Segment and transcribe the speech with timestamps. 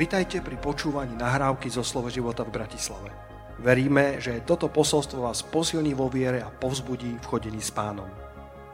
[0.00, 3.12] Vitajte pri počúvaní nahrávky zo Slovo života v Bratislave.
[3.60, 8.08] Veríme, že toto posolstvo vás posilní vo viere a povzbudí v chodení s pánom.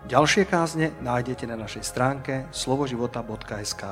[0.07, 3.83] Ďalšie kázne nájdete na našej stránke slovoživota.sk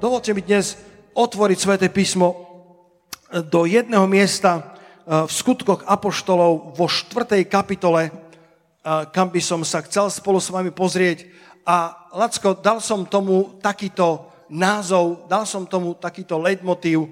[0.00, 0.80] Dovolte mi dnes
[1.12, 2.32] otvoriť Sveté písmo
[3.28, 8.12] do jedného miesta eh, v skutkoch Apoštolov vo štvrtej kapitole, eh,
[9.12, 11.28] kam by som sa chcel spolu s vami pozrieť.
[11.68, 17.10] A Lacko, dal som tomu takýto názov, dal som tomu takýto leitmotív,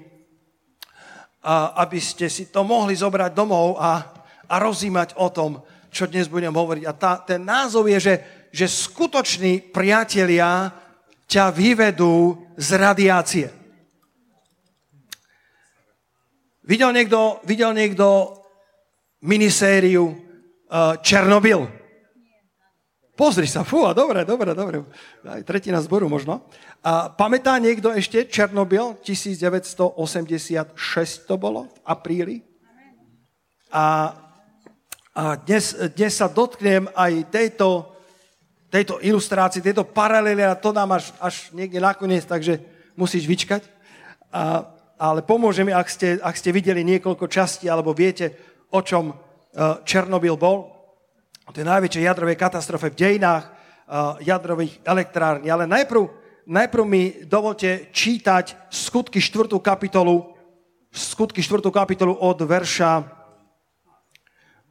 [1.77, 4.01] aby ste si to mohli zobrať domov a,
[4.49, 5.61] a rozímať o tom,
[5.93, 6.83] čo dnes budem hovoriť.
[6.89, 8.15] A tá, ten názov je, že,
[8.49, 10.73] že skutoční priatelia
[11.29, 13.47] ťa vyvedú z radiácie.
[16.65, 18.41] Videl niekto, videl niekto
[19.21, 21.84] minisériu uh, Černobyl?
[23.15, 24.83] Pozri sa, fú, dobre, dobre, dobre.
[25.23, 26.43] Aj tretina zboru možno.
[26.83, 28.99] A pamätá niekto ešte Černobyl?
[28.99, 29.95] 1986
[31.23, 32.35] to bolo v apríli.
[33.71, 34.11] A,
[35.15, 37.95] a dnes, dnes sa dotknem aj tejto,
[38.67, 42.59] tejto ilustrácii, tejto paralely a to nám až, až niekde nakoniec, takže
[42.99, 43.63] musíš vyčkať.
[44.35, 48.35] A, ale pomôže mi, ak ste, ak ste videli niekoľko častí alebo viete,
[48.75, 49.15] o čom e,
[49.87, 50.74] Černobyl bol.
[51.53, 55.47] To je najväčšia jadrové katastrofe v dejinách uh, jadrových elektrární.
[55.53, 56.09] Ale najprv,
[56.49, 59.53] najprv mi dovolte čítať skutky 4.
[59.61, 60.35] kapitolu,
[60.89, 61.61] skutky 4.
[61.69, 62.91] kapitolu od verša,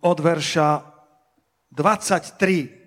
[0.03, 0.69] od verša
[1.73, 2.85] 23.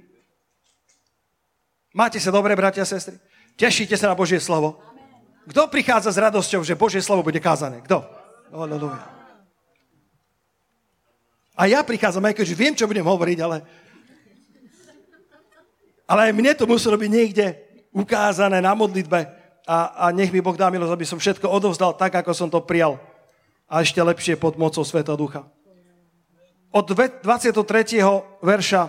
[1.97, 3.17] Máte sa dobre, bratia a sestry?
[3.57, 4.77] Tešíte sa na Božie slovo?
[5.49, 7.81] Kto prichádza s radosťou, že Božie slovo bude kázané?
[7.81, 8.05] Kto?
[8.53, 9.16] Aleluja.
[11.57, 13.65] A ja prichádzam, aj keď viem, čo budem hovoriť, ale...
[16.07, 17.45] Ale aj mne to muselo byť niekde
[17.91, 19.27] ukázané na modlitbe
[19.67, 22.63] a, a nech mi Boh dá milosť, aby som všetko odovzdal tak, ako som to
[22.63, 22.95] prijal.
[23.67, 25.43] A ešte lepšie pod mocou Sveta Ducha.
[26.71, 27.51] Od 23.
[28.39, 28.81] verša,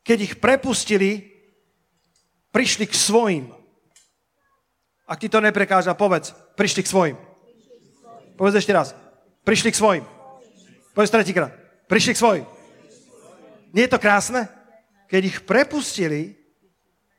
[0.00, 1.20] keď ich prepustili,
[2.48, 3.44] prišli k svojim.
[5.04, 7.16] Ak ti to neprekáža, povedz, prišli k svojim.
[8.40, 8.96] Povedz ešte raz.
[9.44, 10.04] Prišli k svojim.
[10.92, 11.52] Povedz tretíkrát.
[11.88, 12.46] Prišli k svojim.
[13.72, 14.44] Nie je to krásne?
[15.08, 16.36] Keď ich prepustili,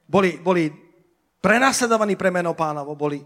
[0.06, 0.69] boli, boli
[1.41, 3.22] prenasledovaní pre meno pánovo, boli,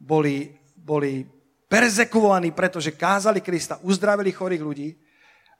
[0.00, 1.24] boli, boli
[1.68, 4.88] perzekovaní, pretože kázali Krista, uzdravili chorých ľudí.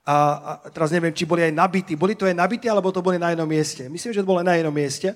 [0.01, 1.93] A, a teraz neviem, či boli aj nabití.
[1.93, 3.85] Boli to aj nabití, alebo to boli na jednom mieste.
[3.85, 5.13] Myslím, že to bolo na jednom mieste.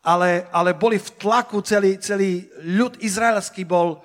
[0.00, 4.00] Ale, ale boli v tlaku, celý, celý ľud izraelský bol,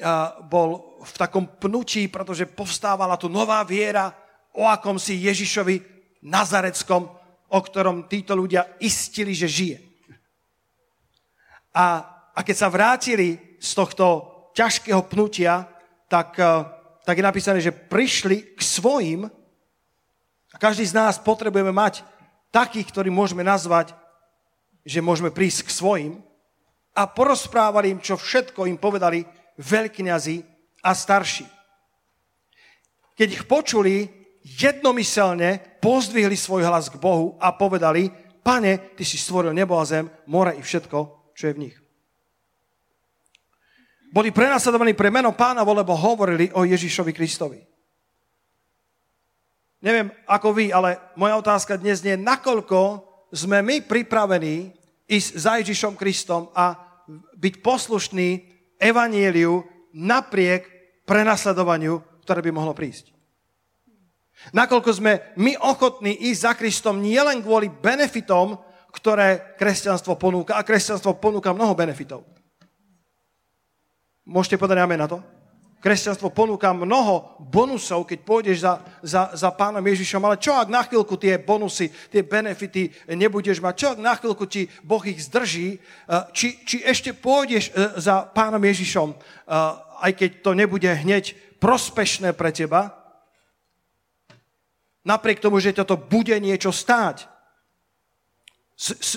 [0.00, 4.14] uh, bol v takom pnutí, pretože povstávala tu nová viera
[4.54, 5.76] o akomsi Ježišovi
[6.22, 7.02] Nazareckom,
[7.52, 9.78] o ktorom títo ľudia istili, že žije.
[11.74, 11.86] A,
[12.32, 14.06] a keď sa vrátili z tohto
[14.52, 15.66] ťažkého pnutia,
[16.06, 16.64] tak, eh,
[17.02, 19.20] tak je napísané, že prišli k svojim
[20.52, 22.04] a každý z nás potrebujeme mať
[22.52, 23.96] takých, ktorí môžeme nazvať,
[24.84, 26.12] že môžeme prísť k svojim
[26.92, 29.24] a porozprávali im, čo všetko im povedali
[29.56, 30.51] veľkňazi
[30.82, 31.46] a starší.
[33.14, 34.10] Keď ich počuli,
[34.42, 38.10] jednomyselne pozdvihli svoj hlas k Bohu a povedali,
[38.42, 41.76] pane, ty si stvoril nebo a zem, more i všetko, čo je v nich.
[44.12, 47.60] Boli prenasledovaní pre meno pána, lebo hovorili o Ježišovi Kristovi.
[49.82, 54.70] Neviem, ako vy, ale moja otázka dnes je, nakoľko sme my pripravení
[55.08, 56.76] ísť za Ježišom Kristom a
[57.34, 58.28] byť poslušní
[58.78, 59.64] evanieliu
[59.96, 60.71] napriek
[61.06, 63.12] prenasledovaniu, ktoré by mohlo prísť.
[64.50, 68.58] Nakoľko sme my ochotní ísť za Kristom nielen kvôli benefitom,
[68.90, 72.26] ktoré kresťanstvo ponúka, a kresťanstvo ponúka mnoho benefitov.
[74.26, 75.18] Môžete povedať amen na to?
[75.82, 80.86] Kresťanstvo ponúka mnoho bonusov, keď pôjdeš za, za, za pánom Ježišom, ale čo ak na
[80.86, 82.86] chvíľku tie bonusy, tie benefity
[83.18, 83.74] nebudeš mať?
[83.74, 85.74] Čo ak na chvíľku ti Boh ich zdrží?
[85.74, 89.18] Eh, či, či ešte pôjdeš eh, za pánom Ježišom, eh,
[90.02, 92.98] aj keď to nebude hneď prospešné pre teba?
[95.06, 97.30] Napriek tomu, že toto bude niečo stáť.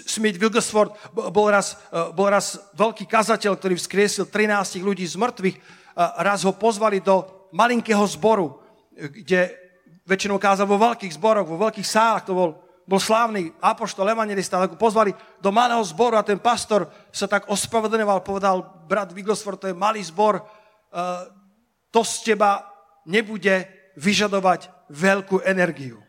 [0.06, 1.74] Smith Wigglesworth bol raz,
[2.14, 5.58] bol raz veľký kazateľ, ktorý vzkriesil 13 ľudí z mŕtvych
[5.96, 7.24] raz ho pozvali do
[7.56, 8.60] malinkého zboru,
[8.94, 9.56] kde
[10.06, 12.50] väčšinou kázal vo veľkých zboroch, vo veľkých sálach, to bol,
[12.86, 17.48] bol slávny apoštol, evangelista, tak ho pozvali do malého zboru a ten pastor sa tak
[17.50, 20.44] ospravedlňoval, povedal, brat Wigglesworth, to je malý zbor,
[21.92, 22.64] to z teba
[23.06, 23.68] nebude
[24.00, 26.00] vyžadovať veľkú energiu.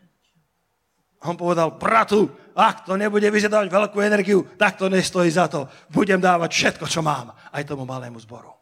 [1.17, 5.65] A on povedal, bratu, ak to nebude vyžadovať veľkú energiu, tak to nestojí za to.
[5.89, 8.53] Budem dávať všetko, čo mám, aj tomu malému zboru.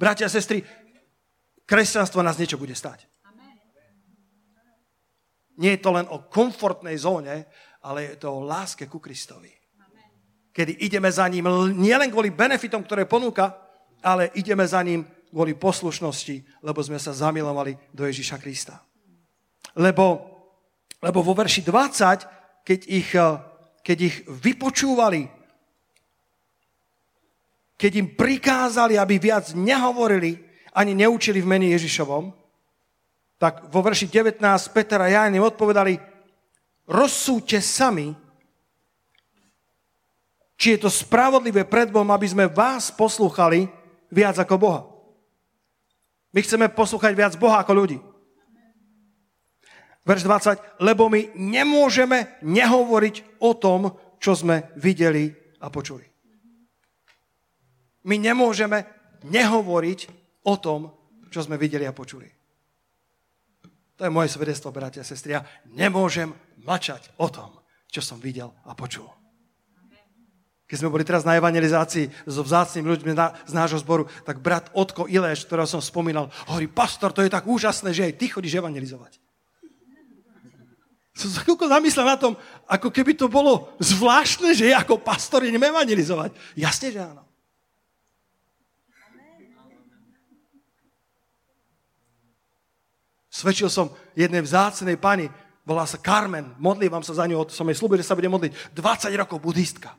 [0.00, 0.64] Bratia a sestry,
[1.68, 3.06] kresťanstvo nás niečo bude stať.
[5.60, 7.46] Nie je to len o komfortnej zóne,
[7.84, 9.52] ale je to o láske ku Kristovi.
[10.52, 13.61] Kedy ideme za ním nielen kvôli benefitom, ktoré ponúka,
[14.02, 18.82] ale ideme za ním kvôli poslušnosti, lebo sme sa zamilovali do Ježiša Krista.
[19.72, 20.32] Lebo
[21.02, 23.26] lebo vo verši 20, keď ich, eh,
[23.82, 25.26] keď ich vypočúvali,
[27.74, 30.38] keď im prikázali, aby viac nehovorili
[30.70, 32.30] ani neučili v mene Ježišovom,
[33.42, 35.98] tak vo verši 19 Peter a Ján im odpovedali,
[36.86, 38.14] rozsúďte sami,
[40.54, 43.66] či je to spravodlivé pred Bohom, aby sme vás poslúchali
[44.12, 44.80] viac ako Boha.
[46.36, 47.98] My chceme poslúchať viac Boha ako ľudí.
[50.02, 55.30] Verš 20, lebo my nemôžeme nehovoriť o tom, čo sme videli
[55.62, 56.02] a počuli.
[58.02, 58.82] My nemôžeme
[59.22, 60.00] nehovoriť
[60.42, 60.90] o tom,
[61.30, 62.26] čo sme videli a počuli.
[63.94, 65.38] To je moje svedectvo, bratia a sestry.
[65.38, 66.34] Ja nemôžem
[66.66, 69.21] mlčať o tom, čo som videl a počul.
[70.72, 74.72] Keď sme boli teraz na evangelizácii so vzácnými ľuďmi na, z nášho zboru, tak brat
[74.72, 78.56] Otko Ileš, ktorého som spomínal, hovorí, pastor, to je tak úžasné, že aj ty chodíš
[78.56, 79.20] evangelizovať.
[81.12, 85.44] Som sa chvíľko zamyslel na tom, ako keby to bolo zvláštne, že ja ako pastor
[85.44, 86.32] idem evangelizovať.
[86.56, 87.28] Jasne, že áno.
[93.28, 95.28] Svedčil som jednej vzácnej pani,
[95.68, 98.72] volá sa Carmen, modlívam sa za ňu, som jej slúbil, že sa bude modliť.
[98.72, 99.92] 20 rokov buddhistka.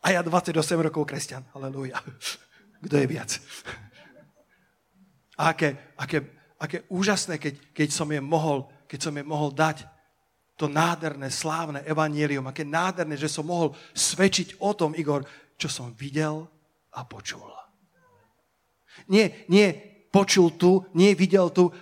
[0.00, 1.44] A ja 28 rokov kresťan.
[1.52, 2.00] Halelúja.
[2.84, 3.30] Kto je viac?
[5.36, 9.88] A aké, aké aké úžasné, keď, keď, som je mohol, keď som je mohol dať
[10.60, 12.44] to nádherné, slávne evanielium.
[12.44, 15.24] Aké nádherné, že som mohol svedčiť o tom, Igor,
[15.56, 16.44] čo som videl
[16.92, 17.48] a počul.
[19.08, 19.72] Nie, nie
[20.12, 21.72] počul tu, nie videl tu,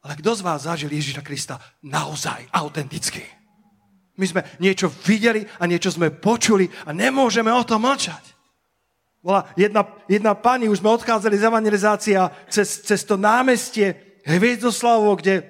[0.00, 3.26] ale kto z vás zažil Ježiša Krista naozaj autenticky?
[4.20, 8.36] My sme niečo videli a niečo sme počuli a nemôžeme o tom mlčať.
[9.20, 15.44] Bola jedna, jedna pani, už sme odchádzali z evangelizácia cez, cez to námestie Hviezdoslavovo, kde,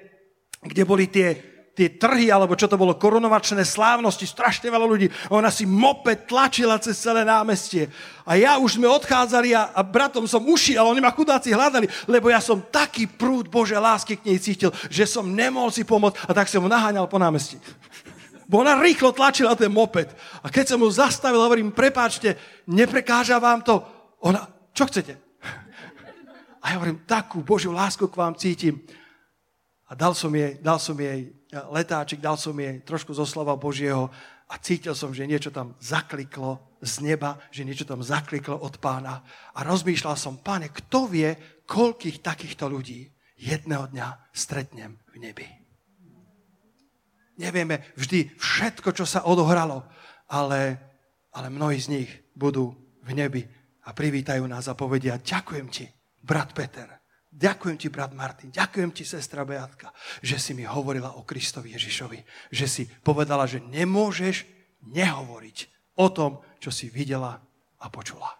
[0.63, 1.39] kde boli tie,
[1.75, 5.07] tie trhy, alebo čo to bolo, korunovačné slávnosti, strašne veľa ľudí.
[5.31, 7.91] Ona si moped tlačila cez celé námestie.
[8.27, 11.87] A ja už sme odchádzali a, a bratom som ušiel, ale oni ma chudáci hľadali,
[12.11, 16.27] lebo ja som taký prúd Bože lásky k nej cítil, že som nemohol si pomôcť
[16.27, 17.59] a tak som ho naháňal po námestí.
[18.51, 20.11] Bo ona rýchlo tlačila ten moped.
[20.43, 22.35] A keď som mu zastavil, hovorím, prepáčte,
[22.67, 23.79] neprekáža vám to?
[24.27, 24.43] Ona,
[24.75, 25.15] čo chcete?
[26.59, 28.83] A ja hovorím, takú Božiu lásku k vám cítim.
[29.87, 33.55] A dal som jej, dal som jej e, letáčik, dal som jej trošku zo slova
[33.55, 34.11] Božieho
[34.51, 39.23] a cítil som, že niečo tam zakliklo z neba, že niečo tam zakliklo od pána.
[39.55, 41.39] A rozmýšľal som, páne, kto vie,
[41.71, 43.07] koľkých takýchto ľudí
[43.39, 45.60] jedného dňa stretnem v nebi.
[47.41, 49.89] Nevieme vždy všetko, čo sa odohralo,
[50.29, 50.77] ale,
[51.33, 53.43] ale mnohí z nich budú v nebi
[53.89, 55.89] a privítajú nás a povedia, ďakujem ti,
[56.21, 57.01] brat Peter,
[57.33, 59.89] ďakujem ti, brat Martin, ďakujem ti, sestra Beatka,
[60.21, 64.45] že si mi hovorila o Kristovi Ježišovi, že si povedala, že nemôžeš
[64.85, 65.59] nehovoriť
[65.97, 67.41] o tom, čo si videla
[67.81, 68.37] a počula.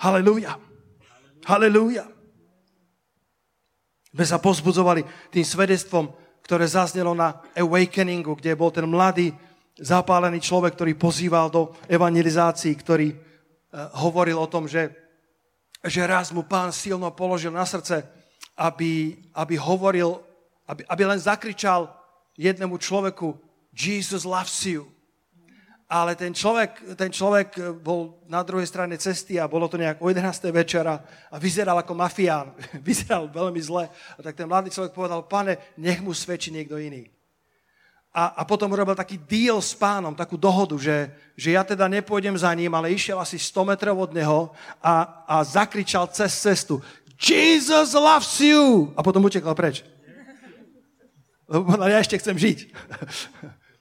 [0.00, 0.56] Halelúja.
[1.44, 2.15] Halelúja.
[4.16, 6.08] My sa pozbudzovali tým svedectvom,
[6.40, 9.36] ktoré zaznelo na Awakeningu, kde bol ten mladý
[9.76, 13.26] zapálený človek, ktorý pozýval do evangelizácií, ktorý
[13.76, 14.88] Eh, hovoril o tom, že,
[15.84, 18.08] že raz mu pán silno položil na srdce,
[18.56, 20.16] aby, aby hovoril,
[20.64, 21.92] aby, aby len zakričal
[22.40, 23.36] jednému človeku
[23.76, 24.88] Jesus loves you.
[25.86, 30.10] Ale ten človek, ten človek bol na druhej strane cesty a bolo to nejak o
[30.10, 30.50] 11.
[30.50, 30.98] večera
[31.30, 32.50] a vyzeral ako mafián.
[32.82, 33.86] vyzeral veľmi zle.
[33.88, 37.06] A tak ten mladý človek povedal, pane, nech mu svedčí niekto iný
[38.16, 42.32] a, a potom urobil taký deal s pánom, takú dohodu, že, že ja teda nepôjdem
[42.32, 46.80] za ním, ale išiel asi 100 metrov od neho a, a zakričal cez cestu
[47.20, 48.92] Jesus loves you!
[48.96, 49.84] A potom utekal preč.
[51.44, 52.58] Lebo ja ešte chcem žiť.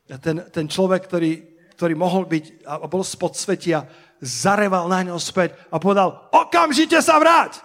[0.06, 3.86] A ten, ten človek, ktorý, ktorý mohol byť a bol spod svetia,
[4.24, 7.60] zareval na ňo späť a povedal, okamžite sa vráť!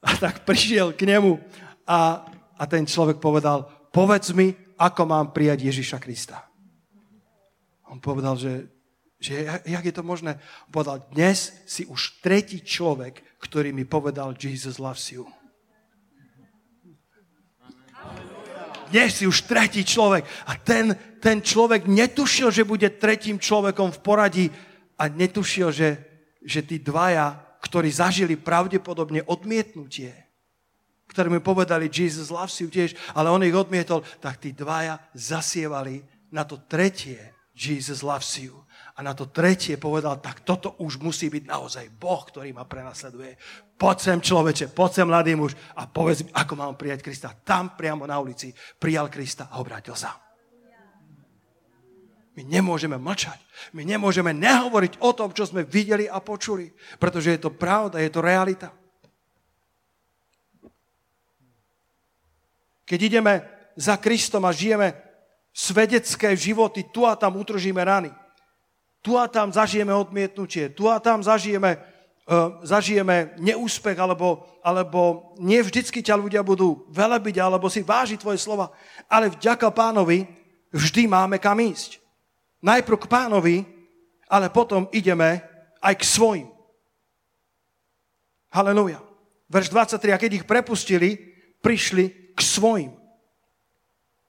[0.00, 1.36] A tak prišiel k nemu
[1.84, 2.24] a,
[2.56, 6.48] a ten človek povedal, povedz mi, ako mám prijať Ježiša Krista.
[7.92, 8.52] On povedal, že
[9.20, 10.40] Že jak je to možné?
[10.72, 15.28] Povedal, dnes si už tretí človek, ktorý mi povedal, Jesus loves you.
[18.88, 20.24] Dnes si už tretí človek.
[20.48, 24.46] A ten, ten človek netušil, že bude tretím človekom v poradí
[24.96, 25.90] a netušil, že,
[26.40, 30.16] že tí dvaja, ktorí zažili pravdepodobne odmietnutie,
[31.12, 36.00] ktorí mi povedali, Jesus loves you tiež, ale on ich odmietol, tak tí dvaja zasievali
[36.32, 37.18] na to tretie,
[37.52, 38.56] Jesus loves you.
[38.96, 43.36] A na to tretie povedal, tak toto už musí byť naozaj Boh, ktorý ma prenasleduje.
[43.76, 47.32] Poď sem človeče, poď sem mladý muž a povedz mi, ako mám prijať Krista.
[47.32, 50.29] Tam priamo na ulici prijal Krista a obrátil sa.
[52.40, 53.36] My nemôžeme mlčať.
[53.76, 56.72] My nemôžeme nehovoriť o tom, čo sme videli a počuli.
[56.96, 58.72] Pretože je to pravda, je to realita.
[62.88, 63.44] Keď ideme
[63.76, 64.96] za Kristom a žijeme
[65.52, 68.10] svedecké životy, tu a tam utržíme rany
[69.00, 75.60] tu a tam zažijeme odmietnutie, tu a tam zažijeme, uh, zažijeme neúspech, alebo, alebo nie
[75.64, 78.68] vždycky ťa ľudia budú velebiť, alebo si vážiť tvoje slova,
[79.08, 80.28] ale vďaka pánovi
[80.72, 81.96] vždy máme kam ísť.
[82.60, 83.56] Najprv k pánovi,
[84.28, 85.40] ale potom ideme
[85.80, 86.48] aj k svojim.
[88.52, 89.00] Halelúja.
[89.50, 91.18] Verš 23, a keď ich prepustili,
[91.58, 92.92] prišli k svojim.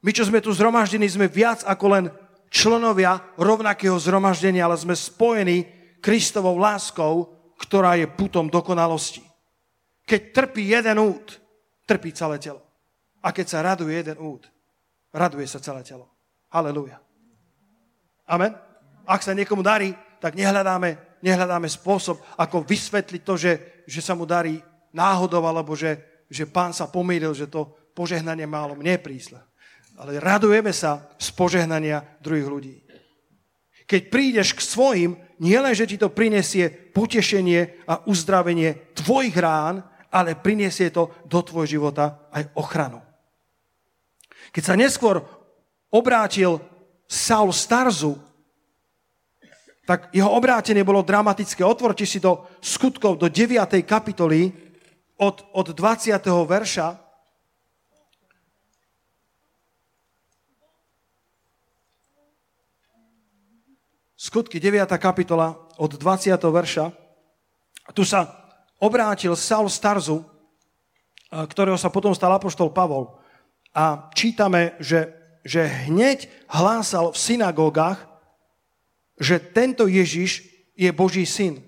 [0.01, 2.05] My, čo sme tu zhromaždení, sme viac ako len
[2.49, 5.69] členovia rovnakého zhromaždenia, ale sme spojení
[6.01, 7.29] Kristovou láskou,
[7.61, 9.21] ktorá je putom dokonalosti.
[10.09, 11.37] Keď trpí jeden úd,
[11.85, 12.65] trpí celé telo.
[13.21, 14.49] A keď sa raduje jeden úd,
[15.13, 16.09] raduje sa celé telo.
[16.49, 16.97] Halelúja.
[18.31, 18.55] Amen.
[19.03, 19.91] Ak sa niekomu darí,
[20.23, 24.63] tak nehľadáme, nehľadáme spôsob, ako vysvetliť to, že, že sa mu darí
[24.95, 29.43] náhodou, alebo že, že pán sa pomýlil, že to požehnanie málo mne prísle
[30.01, 32.75] ale radujeme sa z požehnania druhých ľudí.
[33.85, 40.39] Keď prídeš k svojim, nielen, že ti to prinesie potešenie a uzdravenie tvojich rán, ale
[40.39, 42.97] prinesie to do tvojho života aj ochranu.
[44.49, 45.21] Keď sa neskôr
[45.93, 46.57] obrátil
[47.11, 48.15] Saul Starzu,
[49.83, 51.59] tak jeho obrátenie bolo dramatické.
[51.67, 53.59] Otvorte si do skutkov do 9.
[53.83, 54.55] kapitoly
[55.19, 56.15] od, od 20.
[56.47, 56.87] verša.
[64.15, 64.87] Skutky 9.
[64.95, 66.31] kapitola od 20.
[66.39, 66.95] verša.
[67.91, 68.31] Tu sa
[68.79, 70.23] obrátil Saul Starzu,
[71.27, 73.19] ktorého sa potom stal apoštol Pavol.
[73.75, 78.05] A čítame, že, že hneď hlásal v synagógach,
[79.21, 81.61] že tento Ježiš je Boží syn.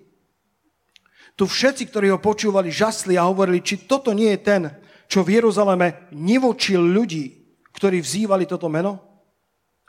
[1.33, 4.63] Tu všetci, ktorí ho počúvali, žasli a hovorili, či toto nie je ten,
[5.09, 9.01] čo v Jeruzaleme nivočil ľudí, ktorí vzývali toto meno?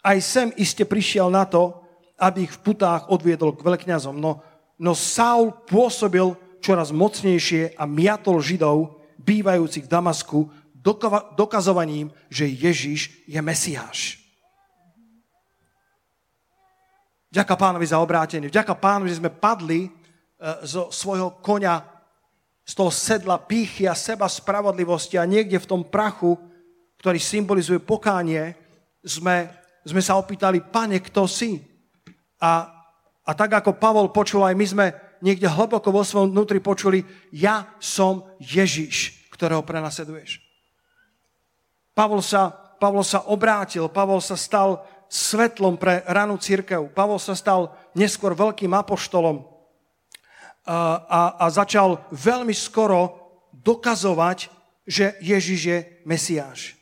[0.05, 1.85] Aj sem iste prišiel na to,
[2.21, 4.17] aby ich v putách odviedol k veľkňazom.
[4.17, 4.45] No,
[4.81, 10.39] no Saul pôsobil čoraz mocnejšie a miatol Židov, bývajúcich v Damasku,
[11.35, 14.21] dokazovaním, že Ježiš je Mesiáš.
[17.35, 18.47] Vďaka pánovi za obrátenie.
[18.47, 19.91] Vďaka pánovi, že sme padli e,
[20.63, 21.83] zo svojho konia,
[22.63, 26.39] z toho sedla pýchy a seba spravodlivosti a niekde v tom prachu,
[27.03, 28.55] ktorý symbolizuje pokánie,
[29.03, 29.51] sme,
[29.83, 31.59] sme sa opýtali, pane, kto si?
[32.39, 32.71] A,
[33.27, 34.87] a tak ako Pavol počul, aj my sme
[35.19, 40.44] niekde hlboko vo svojom vnútri počuli, ja som Ježiš, ktorého prenasleduješ.
[41.95, 42.51] Pavol sa,
[42.83, 46.91] Pavol sa obrátil, Pavol sa stal svetlom pre ranú církev.
[46.91, 49.47] Pavol sa stal neskôr veľkým apoštolom
[50.67, 53.23] a, a, a začal veľmi skoro
[53.55, 54.51] dokazovať,
[54.83, 56.75] že Ježiš je Mesiáš.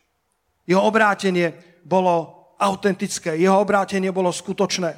[0.64, 1.52] Jeho obrátenie
[1.84, 4.96] bolo autentické, jeho obrátenie bolo skutočné.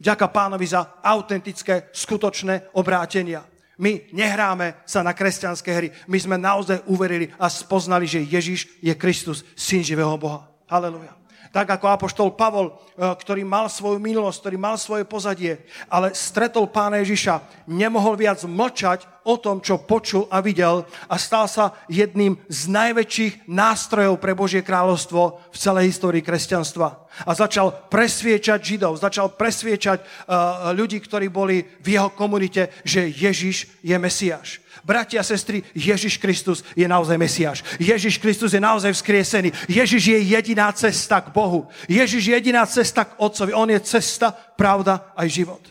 [0.00, 3.44] Vďaka pánovi za autentické, skutočné obrátenia.
[3.80, 5.88] My nehráme sa na kresťanské hry.
[6.04, 10.44] My sme naozaj uverili a spoznali, že Ježiš je Kristus, syn živého Boha.
[10.68, 11.19] Halleluja
[11.50, 16.70] tak ako apoštol Pavol, eh, ktorý mal svoju minulosť, ktorý mal svoje pozadie, ale stretol
[16.70, 22.40] pána Ježiša, nemohol viac mlčať o tom, čo počul a videl a stal sa jedným
[22.48, 27.06] z najväčších nástrojov pre Božie kráľovstvo v celej histórii kresťanstva.
[27.26, 33.82] A začal presviečať Židov, začal presviečať uh, ľudí, ktorí boli v jeho komunite, že Ježiš
[33.84, 34.62] je Mesiáš.
[34.84, 37.60] Bratia a sestry, Ježiš Kristus je naozaj Mesiáš.
[37.76, 39.52] Ježiš Kristus je naozaj vzkriesený.
[39.68, 41.68] Ježiš je jediná cesta k Bohu.
[41.88, 43.52] Ježiš je jediná cesta k Otcovi.
[43.52, 45.62] On je cesta, pravda aj život.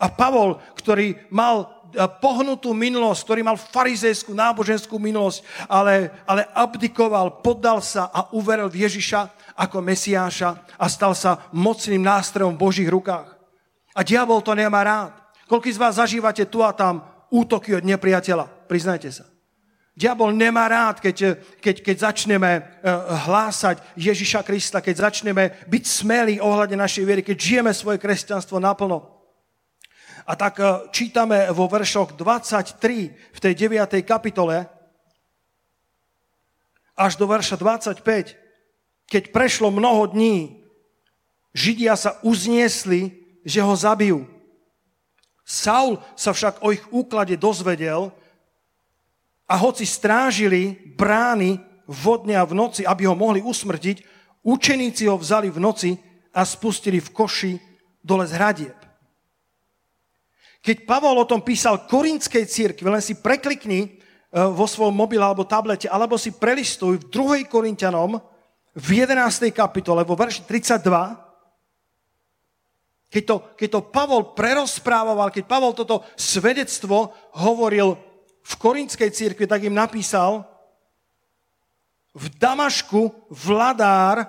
[0.00, 7.44] A Pavol, ktorý mal eh, pohnutú minulosť, ktorý mal farizejskú, náboženskú minulosť, ale, ale abdikoval,
[7.44, 12.90] poddal sa a uveril v Ježiša ako Mesiáša a stal sa mocným nástrojom v Božích
[12.90, 13.38] rukách.
[13.94, 15.14] A diabol to nemá rád.
[15.46, 18.68] Koľko z vás zažívate tu a tam útoky od nepriateľa?
[18.68, 19.24] Priznajte sa.
[19.94, 26.42] Diabol nemá rád, keď, keď, keď začneme uh, hlásať Ježiša Krista, keď začneme byť smelí
[26.42, 29.06] ohľadne našej viery, keď žijeme svoje kresťanstvo naplno.
[30.26, 32.74] A tak uh, čítame vo veršoch 23
[33.14, 34.02] v tej 9.
[34.02, 34.66] kapitole
[36.98, 38.02] až do verša 25,
[39.06, 40.64] keď prešlo mnoho dní,
[41.54, 43.14] Židia sa uzniesli,
[43.46, 44.26] že ho zabijú.
[45.44, 48.08] Saul sa však o ich úklade dozvedel
[49.44, 54.00] a hoci strážili brány vodne a v noci, aby ho mohli usmrtiť,
[54.40, 55.90] učeníci ho vzali v noci
[56.32, 57.52] a spustili v koši
[58.00, 58.78] dole z hradieb.
[60.64, 63.88] Keď Pavol o tom písal korinskej církvi, len si preklikni e,
[64.32, 67.08] vo svojom mobile alebo tablete, alebo si prelistuj v
[67.44, 67.52] 2.
[67.52, 68.16] Korintianom
[68.72, 69.52] v 11.
[69.52, 71.23] kapitole, vo verši 32,
[73.14, 77.94] keď to, keď to Pavol prerozprával, keď Pavol toto svedectvo hovoril
[78.42, 80.42] v korinskej církvi, tak im napísal,
[82.10, 84.26] v Damašku vladár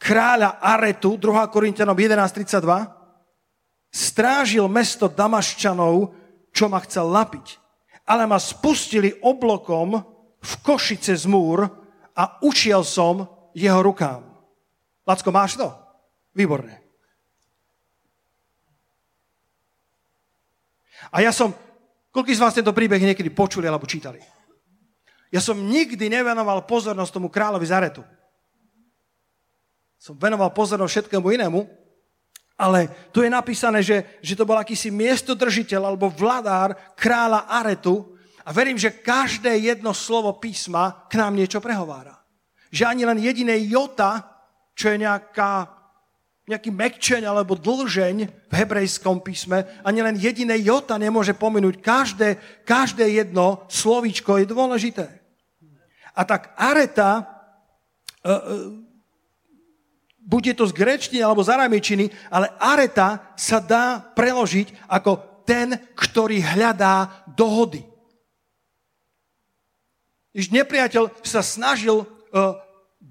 [0.00, 1.52] kráľa Aretu, 2.
[1.52, 2.64] Korintianom 11.32,
[3.92, 6.16] strážil mesto Damaščanov,
[6.56, 7.60] čo ma chcel lapiť.
[8.08, 10.00] Ale ma spustili oblokom
[10.40, 11.68] v Košice z múr
[12.16, 14.24] a ušiel som jeho rukám.
[15.04, 15.68] Lacko, máš to?
[16.32, 16.85] Výborné.
[21.12, 21.54] A ja som,
[22.16, 24.16] Koľko z vás tento príbeh niekedy počuli alebo čítali?
[25.28, 28.00] Ja som nikdy nevenoval pozornosť tomu kráľovi Zaretu.
[30.00, 31.60] Som venoval pozornosť všetkému inému,
[32.56, 38.48] ale tu je napísané, že, že to bol akýsi miestodržiteľ alebo vladár kráľa Aretu a
[38.48, 42.16] verím, že každé jedno slovo písma k nám niečo prehovára.
[42.72, 44.24] Že ani len jediné jota,
[44.72, 45.75] čo je nejaká
[46.46, 51.82] nejaký mekčeň alebo dlžeň v hebrejskom písme, ani len jediné jota nemôže pominúť.
[51.82, 52.28] Každé,
[52.62, 55.06] každé jedno slovíčko je dôležité.
[56.14, 57.26] A tak areta,
[58.22, 58.40] uh, uh,
[60.22, 65.74] buď je to z grečtiny alebo z aramejčiny, ale areta sa dá preložiť ako ten,
[65.98, 67.82] ktorý hľadá dohody.
[70.30, 72.54] Když nepriateľ sa snažil uh,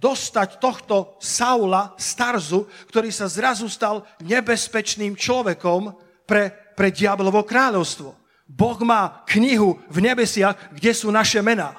[0.06, 5.98] dostať tohto Saula, Starzu, ktorý sa zrazu stal nebezpečným človekom
[6.30, 8.13] pre, pre diablovo kráľovstvo.
[8.46, 11.74] Boh má knihu v nebesiach, kde sú naše mená.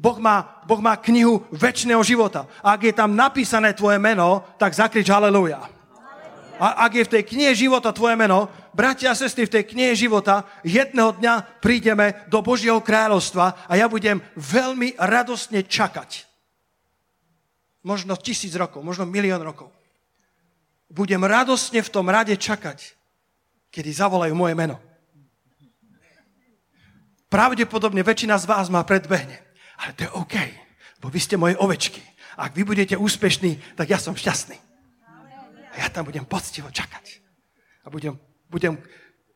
[0.00, 2.48] Boh má, boh má knihu väčšného života.
[2.64, 5.60] A ak je tam napísané tvoje meno, tak zakrič haleluja.
[6.56, 9.92] A ak je v tej knihe života tvoje meno, bratia a sestry, v tej knihe
[9.92, 16.25] života jedného dňa prídeme do Božieho kráľovstva a ja budem veľmi radostne čakať
[17.86, 19.70] možno tisíc rokov, možno milión rokov.
[20.90, 22.98] Budem radostne v tom rade čakať,
[23.70, 24.82] kedy zavolajú moje meno.
[27.30, 29.38] Pravdepodobne väčšina z vás ma predbehne.
[29.82, 30.34] Ale to je OK,
[30.98, 32.02] bo vy ste moje ovečky.
[32.38, 34.58] Ak vy budete úspešní, tak ja som šťastný.
[35.70, 37.22] A ja tam budem poctivo čakať.
[37.86, 38.18] A budem,
[38.50, 38.78] budem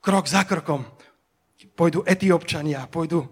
[0.03, 0.87] krok za krokom.
[1.77, 3.31] Pôjdu etiopčania, pôjdu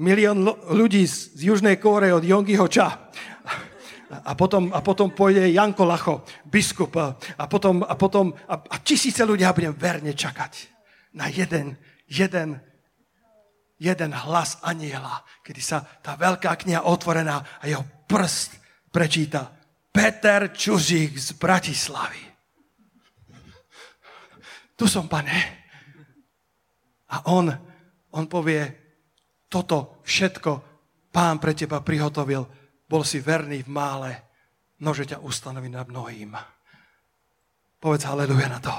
[0.00, 3.06] milión ľudí z, z Južnej Kóre od Yongiho Cha
[4.24, 9.20] a potom, a potom pôjde Janko Lacho, biskup a potom, a, potom a, a tisíce
[9.24, 10.52] ľudia budem verne čakať
[11.16, 11.76] na jeden,
[12.06, 12.60] jeden,
[13.80, 18.56] jeden hlas aniela, kedy sa tá veľká kniha otvorená a jeho prst
[18.92, 19.52] prečíta
[19.92, 22.20] Peter Čuzík z Bratislavy.
[24.76, 25.32] Tu som, pane.
[27.08, 27.48] A on,
[28.12, 28.60] on povie,
[29.48, 30.50] toto všetko
[31.08, 32.44] pán pre teba prihotovil
[32.86, 34.10] bol si verný v mále,
[34.82, 36.38] nože ťa ustanoví nad mnohým.
[37.82, 38.74] Povedz haleluja na to.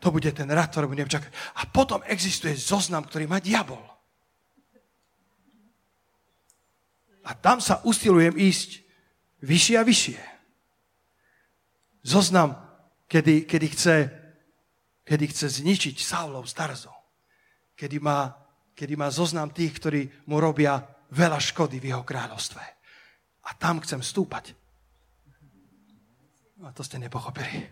[0.00, 1.28] To bude ten rad, ktorý budem čakať.
[1.60, 3.84] A potom existuje zoznam, ktorý má diabol.
[7.28, 8.80] A tam sa usilujem ísť
[9.44, 10.20] vyššie a vyššie.
[12.00, 12.56] Zoznam,
[13.04, 13.96] kedy, kedy, chce,
[15.04, 16.96] kedy chce zničiť Saulov starzov.
[17.76, 18.32] Kedy má,
[18.72, 20.00] kedy má zoznam tých, ktorí
[20.32, 20.80] mu robia
[21.12, 22.79] veľa škody v jeho kráľovstve.
[23.50, 24.54] A tam chcem stúpať.
[26.62, 27.66] A to ste nepochopili.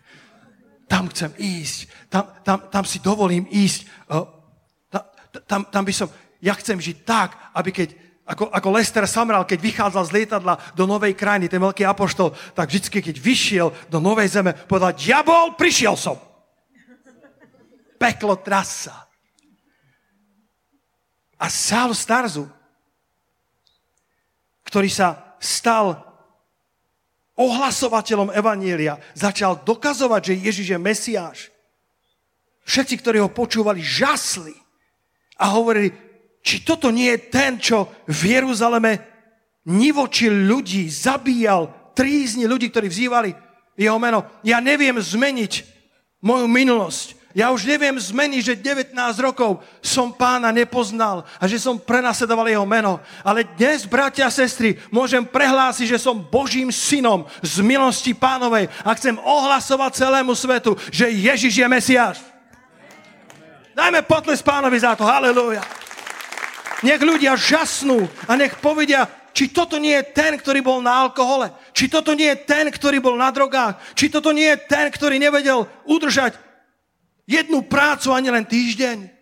[0.90, 2.10] Tam chcem ísť.
[2.10, 3.86] Tam, tam, tam si dovolím ísť.
[5.46, 6.10] Tam, tam by som...
[6.42, 7.88] Ja chcem žiť tak, aby keď
[8.28, 12.68] ako, ako Lester Samral, keď vychádzal z lietadla do novej krajiny, ten veľký apoštol, tak
[12.68, 16.20] vždy, keď vyšiel do novej zeme, povedal, diabol, prišiel som.
[17.96, 19.08] Peklo trasa.
[21.40, 22.44] A Saul Starzu,
[24.68, 26.04] ktorý sa stal
[27.38, 31.38] ohlasovateľom Evanielia, začal dokazovať, že Ježiš je Mesiáš.
[32.66, 34.52] Všetci, ktorí ho počúvali, žasli
[35.38, 35.94] a hovorili,
[36.42, 38.92] či toto nie je ten, čo v Jeruzaleme
[39.68, 43.30] nivočil ľudí, zabíjal, trízni ľudí, ktorí vzývali
[43.78, 44.26] jeho meno.
[44.46, 45.52] Ja neviem zmeniť
[46.22, 47.17] moju minulosť.
[47.36, 52.64] Ja už neviem zmeniť, že 19 rokov som pána nepoznal a že som prenasledoval jeho
[52.64, 53.04] meno.
[53.20, 58.96] Ale dnes, bratia a sestry, môžem prehlásiť, že som Božím synom z milosti pánovej a
[58.96, 62.16] chcem ohlasovať celému svetu, že Ježiš je Mesiáš.
[63.76, 65.04] Dajme potles pánovi za to.
[65.04, 65.60] Halelúja.
[66.80, 69.04] Nech ľudia žasnú a nech povedia,
[69.36, 73.04] či toto nie je ten, ktorý bol na alkohole, či toto nie je ten, ktorý
[73.04, 76.47] bol na drogách, či toto nie je ten, ktorý nevedel udržať
[77.28, 79.12] jednu prácu ani len týždeň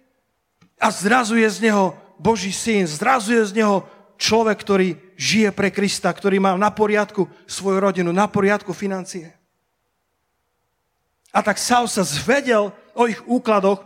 [0.79, 3.83] a zrazu je z neho Boží syn, zrazu je z neho
[4.15, 4.89] človek, ktorý
[5.19, 9.35] žije pre Krista, ktorý má na poriadku svoju rodinu, na poriadku financie.
[11.35, 13.85] A tak Saul sa zvedel o ich úkladoch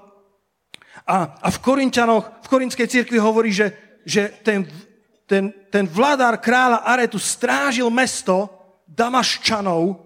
[1.03, 3.75] a, a v Korinčanoch, v Korinskej cirkvi hovorí, že,
[4.07, 4.69] že ten,
[5.27, 8.47] ten, ten vládár kráľa Aretu strážil mesto
[8.87, 9.99] Damaščanov,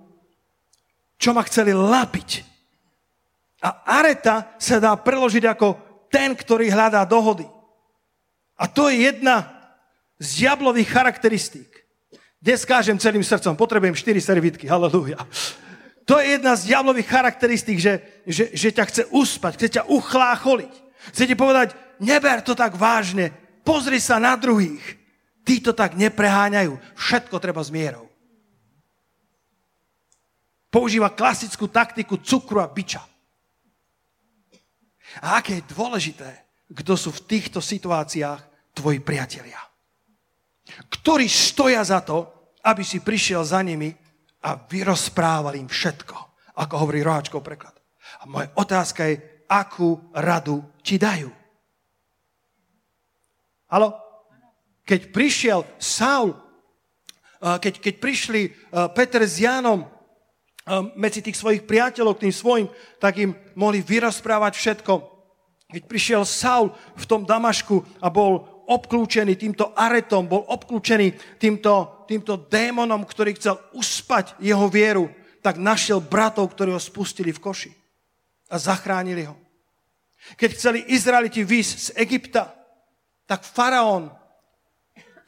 [1.20, 2.53] čo ma chceli lapiť.
[3.64, 5.80] A areta sa dá preložiť ako
[6.12, 7.48] ten, ktorý hľadá dohody.
[8.60, 9.48] A to je jedna
[10.20, 11.72] z diablových charakteristík.
[12.44, 15.16] Dnes kážem celým srdcom, potrebujem 4 servítky, halleluja.
[16.04, 20.74] To je jedna z diablových charakteristík, že, že, že ťa chce uspať, chce ťa uchlácholiť.
[21.16, 21.72] Chce ti povedať,
[22.04, 23.32] neber to tak vážne,
[23.64, 24.84] pozri sa na druhých.
[25.44, 28.12] Tí to tak nepreháňajú, všetko treba s mierou.
[30.68, 33.00] Používa klasickú taktiku cukru a biča.
[35.22, 36.30] A aké je dôležité,
[36.74, 39.60] kto sú v týchto situáciách tvoji priatelia.
[40.90, 43.92] Ktorí stoja za to, aby si prišiel za nimi
[44.48, 46.16] a vyrozprával im všetko,
[46.58, 47.76] ako hovorí roháčkov preklad.
[48.20, 51.28] A moja otázka je, akú radu ti dajú.
[53.70, 53.88] Halo?
[54.84, 56.36] Keď prišiel Saul,
[57.40, 58.42] keď, keď prišli
[58.96, 59.84] Peter s Jánom
[60.96, 64.92] medzi tých svojich priateľov k tým svojim, tak im mohli vyrozprávať všetko.
[65.68, 72.48] Keď prišiel Saul v tom Damašku a bol obklúčený týmto aretom, bol obklúčený týmto, týmto
[72.48, 75.12] démonom, ktorý chcel uspať jeho vieru,
[75.44, 77.72] tak našiel bratov, ktorí ho spustili v koši
[78.48, 79.36] a zachránili ho.
[80.40, 82.56] Keď chceli Izraeliti výjsť z Egypta,
[83.28, 84.08] tak faraón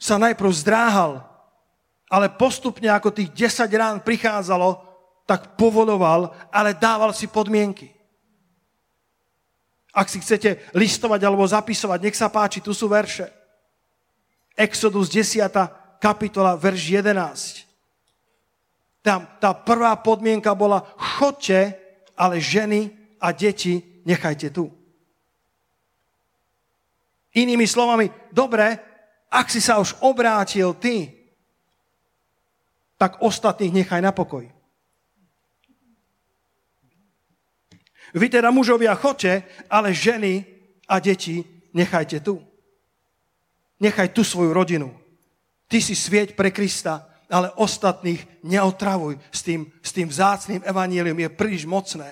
[0.01, 1.21] sa najprv zdráhal,
[2.09, 4.86] ale postupne ako tých 10 rán prichádzalo,
[5.27, 7.91] tak povoloval, ale dával si podmienky.
[9.91, 13.27] Ak si chcete listovať alebo zapisovať, nech sa páči, tu sú verše.
[14.55, 15.51] Exodus 10.
[15.99, 17.67] kapitola, verš 11.
[19.03, 21.75] Tam tá prvá podmienka bola, chodte,
[22.15, 24.71] ale ženy a deti nechajte tu.
[27.37, 28.79] Inými slovami, dobre,
[29.27, 31.13] ak si sa už obrátil ty,
[32.97, 34.56] tak ostatných nechaj na pokoji.
[38.15, 40.45] Vy teda mužovia choďte, ale ženy
[40.87, 41.43] a deti
[41.73, 42.39] nechajte tu.
[43.79, 44.89] Nechaj tu svoju rodinu.
[45.67, 51.19] Ty si svieť pre Krista, ale ostatných neotravuj s tým, s tým vzácným evanílium.
[51.19, 52.07] Je príliš mocné.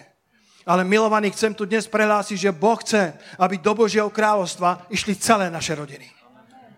[0.67, 5.47] Ale milovaní, chcem tu dnes prehlásiť, že Boh chce, aby do Božieho kráľovstva išli celé
[5.47, 6.09] naše rodiny.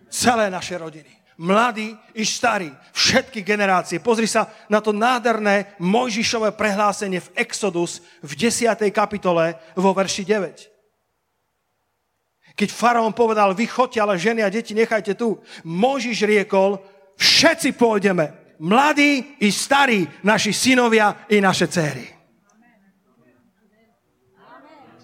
[0.07, 4.01] Celé naše rodiny mladí i starí, všetky generácie.
[4.01, 8.73] Pozri sa na to nádherné Mojžišové prehlásenie v Exodus v 10.
[8.89, 12.57] kapitole vo verši 9.
[12.57, 16.81] Keď faraón povedal, vy chodte, ale ženy a deti nechajte tu, Mojžiš riekol,
[17.13, 22.17] všetci pôjdeme, mladí i starí, naši synovia i naše céry.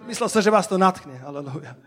[0.04, 1.80] Myslel sa, že vás to natkne, aleluja.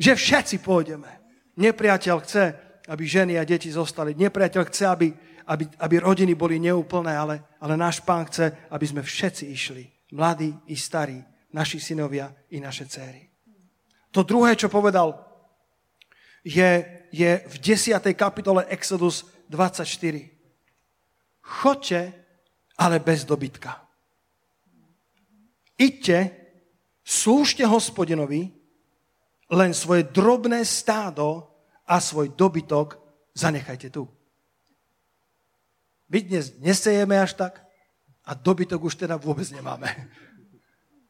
[0.00, 1.12] Že všetci pôjdeme.
[1.60, 2.56] Nepriateľ chce,
[2.90, 4.18] aby ženy a deti zostali.
[4.18, 5.08] Nepriateľ chce, aby,
[5.46, 9.84] aby, aby rodiny boli neúplné, ale, ale náš pán chce, aby sme všetci išli.
[10.10, 11.22] Mladí i starí,
[11.54, 13.30] naši synovia i naše céry.
[14.10, 15.14] To druhé, čo povedal,
[16.42, 16.82] je,
[17.14, 17.94] je v 10.
[18.18, 19.86] kapitole Exodus 24.
[21.46, 22.00] Chodte,
[22.74, 23.86] ale bez dobytka.
[25.78, 26.34] Iďte,
[27.06, 28.50] slúžte hospodinovi,
[29.50, 31.49] len svoje drobné stádo
[31.90, 33.02] a svoj dobytok
[33.34, 34.06] zanechajte tu.
[36.06, 37.58] My dnes nesejeme až tak
[38.22, 39.90] a dobytok už teda vôbec nemáme.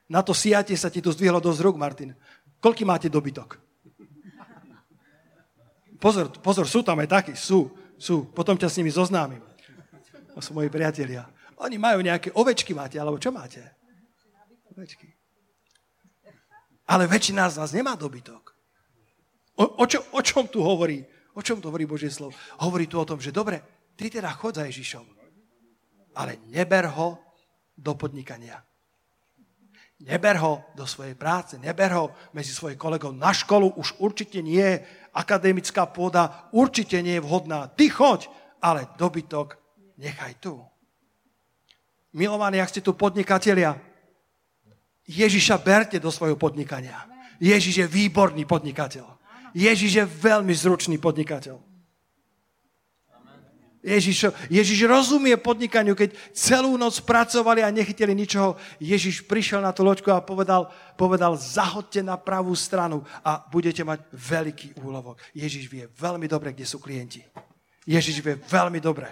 [0.09, 2.17] Na to siate sa ti tu zdvihlo dosť rúk, Martin.
[2.65, 3.61] Koľký máte dobytok?
[6.01, 7.69] Pozor, pozor, sú tam aj takí, sú,
[8.01, 8.33] sú.
[8.33, 9.45] Potom ťa s nimi zoznámim.
[10.33, 11.29] To sú moji priatelia.
[11.61, 13.61] Oni majú nejaké ovečky máte, alebo čo máte?
[14.73, 15.13] Ovečky.
[16.89, 18.50] Ale väčšina z nás nemá dobytok.
[19.61, 21.05] O, o, čo, o čom tu hovorí?
[21.37, 22.33] O čom tu hovorí Božie slovo?
[22.65, 23.61] Hovorí tu o tom, že dobre,
[23.93, 25.05] ty teda chod za Ježišom,
[26.17, 27.21] ale neber ho
[27.77, 28.65] do podnikania.
[30.01, 34.65] Neber ho do svojej práce, neber ho medzi svojich kolegov na školu, už určite nie
[34.65, 34.81] je
[35.13, 37.69] akademická pôda, určite nie je vhodná.
[37.69, 38.33] Ty choď,
[38.65, 39.61] ale dobytok
[40.01, 40.57] nechaj tu.
[42.17, 43.77] Milovaní, ak ste tu podnikatelia,
[45.05, 47.05] Ježiša berte do svojho podnikania.
[47.37, 49.20] Ježiš je výborný podnikateľ.
[49.55, 51.71] Ježiš je veľmi zručný podnikateľ.
[53.81, 58.61] Ježiš, Ježiš rozumie podnikaniu, keď celú noc pracovali a nechytili ničoho.
[58.77, 60.69] Ježiš prišiel na tú loďku a povedal,
[61.01, 65.25] povedal, zahodte na pravú stranu a budete mať veľký úlovok.
[65.33, 67.25] Ježiš vie veľmi dobre, kde sú klienti.
[67.89, 69.09] Ježiš vie veľmi dobre,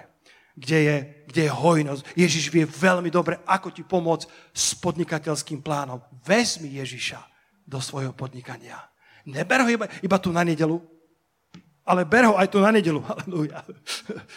[0.53, 0.96] kde je,
[1.33, 2.03] kde je hojnosť.
[2.12, 6.05] Ježiš vie veľmi dobre, ako ti pomôcť s podnikateľským plánom.
[6.29, 7.24] Vezmi Ježiša
[7.64, 8.85] do svojho podnikania.
[9.26, 10.78] Neber ho iba, iba tu na nedelu,
[11.88, 13.00] ale ber ho aj tu na nedelu.
[13.09, 13.64] Halleluja.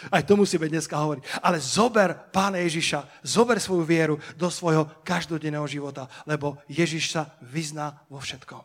[0.08, 1.44] Aj to musíme dneska hovoriť.
[1.44, 8.00] Ale zober Pána Ježiša, zober svoju vieru do svojho každodenného života, lebo Ježiš sa vyzná
[8.08, 8.64] vo všetkom.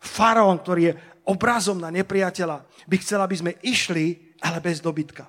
[0.00, 0.96] Faraón, ktorý je
[1.28, 5.28] obrazom na nepriateľa, by chcel, aby sme išli, ale bez dobytka.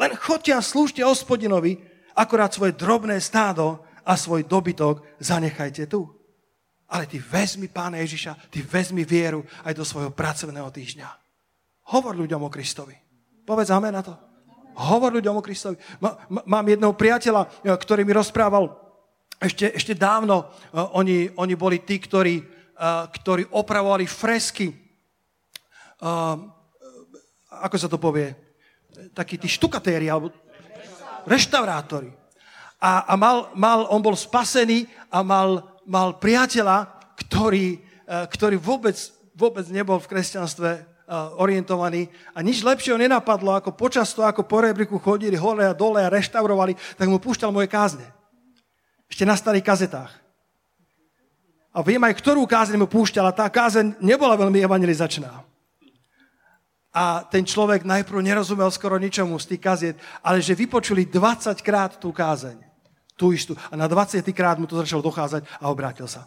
[0.00, 1.76] Len chodte a slúžte hospodinovi,
[2.16, 6.08] akorát svoje drobné stádo a svoj dobytok zanechajte tu.
[6.92, 11.08] Ale ty vezmi Pána Ježiša, ty vezmi vieru aj do svojho pracovného týždňa.
[11.96, 12.94] Hovor ľuďom o Kristovi.
[13.48, 14.12] Povedz amen na to.
[14.76, 15.80] Hovor ľuďom o Kristovi.
[16.28, 18.72] Mám jedného priateľa, e, ktorý mi rozprával
[19.40, 20.52] ešte, ešte dávno.
[20.72, 22.44] E, oni, oni boli tí, ktorí, e,
[23.12, 24.68] ktorí opravovali fresky.
[27.62, 28.34] Ako sa to povie?
[29.14, 30.34] Takí tí štukatéri, alebo
[31.30, 32.10] reštaurátori.
[32.82, 38.96] A, a mal, mal, on bol spasený a mal, mal priateľa, ktorý, ktorý vôbec,
[39.34, 40.70] vôbec nebol v kresťanstve
[41.36, 46.00] orientovaní a nič lepšieho nenapadlo, ako počas toho, ako po rebriku chodili hore a dole
[46.00, 48.06] a reštaurovali, tak mu púšťal moje kázne.
[49.12, 50.12] Ešte na starých kazetách.
[51.72, 55.44] A viem aj, ktorú kázeň mu púšťal a tá kázeň nebola veľmi evangelizačná.
[56.92, 61.96] A ten človek najprv nerozumel skoro ničomu z tých kaziet, ale že vypočuli 20 krát
[61.96, 62.71] tú kázeň.
[63.16, 63.52] Tú istú.
[63.70, 66.26] A na 20 krát mu to začalo dochádzať a obrátil sa.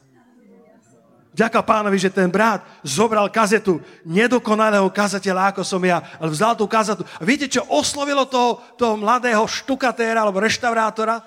[1.35, 6.63] Ďaká pánovi, že ten brat zobral kazetu nedokonalého kazateľa, ako som ja, ale vzal tú
[6.63, 7.03] kazetu.
[7.03, 11.19] A viete, čo oslovilo toho, toho mladého štukatéra alebo reštaurátora?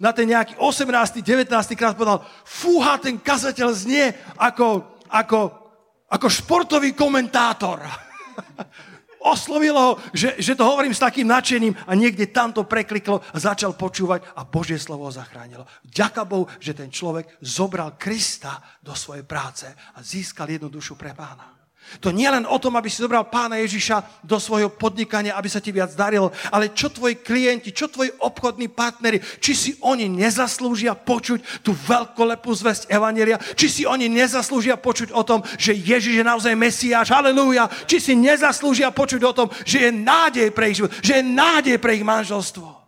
[0.00, 1.20] Na ten nejaký 18.
[1.20, 1.52] 19.
[1.76, 5.52] krát povedal, fúha, ten kazateľ znie ako, ako,
[6.08, 7.84] ako športový komentátor.
[9.20, 13.36] oslovilo ho, že, že to hovorím s takým nadšením a niekde tam to prekliklo a
[13.36, 15.68] začal počúvať a Božie slovo ho zachránilo.
[15.84, 21.12] Ďaká Bohu, že ten človek zobral Krista do svojej práce a získal jednu dušu pre
[21.12, 21.59] pána.
[21.98, 25.58] To nie len o tom, aby si zobral pána Ježiša do svojho podnikania, aby sa
[25.58, 30.94] ti viac darilo, ale čo tvoji klienti, čo tvoji obchodní partnery, či si oni nezaslúžia
[30.94, 36.24] počuť tú veľkolepú zväzť Evanelia, či si oni nezaslúžia počuť o tom, že Ježiš je
[36.24, 40.94] naozaj Mesiáš, halleluja, či si nezaslúžia počuť o tom, že je nádej pre ich život,
[41.02, 42.80] že je nádej pre ich manželstvo.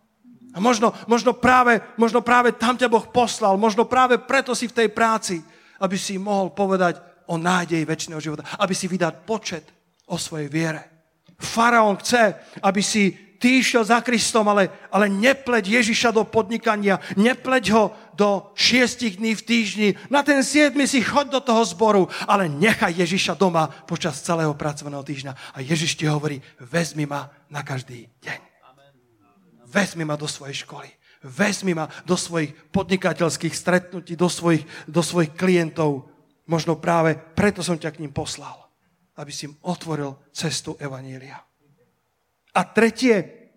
[0.53, 4.85] A možno, možno, práve, možno práve tam ťa Boh poslal, možno práve preto si v
[4.85, 5.41] tej práci,
[5.81, 9.67] aby si mohol povedať, o nádej väčšného života, aby si vydal počet
[10.07, 10.81] o svojej viere.
[11.39, 17.65] Faraón chce, aby si ty išiel za Kristom, ale, ale nepleť Ježiša do podnikania, nepleť
[17.75, 19.89] ho do šiestich dní v týždni.
[20.07, 25.03] Na ten siedmy si chod do toho zboru, ale nechaj Ježiša doma počas celého pracovného
[25.03, 25.33] týždňa.
[25.35, 28.39] A Ježiš ti hovorí, vezmi ma na každý deň.
[29.67, 30.87] Vezmi ma do svojej školy.
[31.23, 36.12] Vezmi ma do svojich podnikateľských stretnutí, do svojich, do svojich klientov.
[36.43, 38.67] Možno práve preto som ťa k ním poslal,
[39.15, 41.39] aby si im otvoril cestu Evanília.
[42.53, 43.49] A tretie,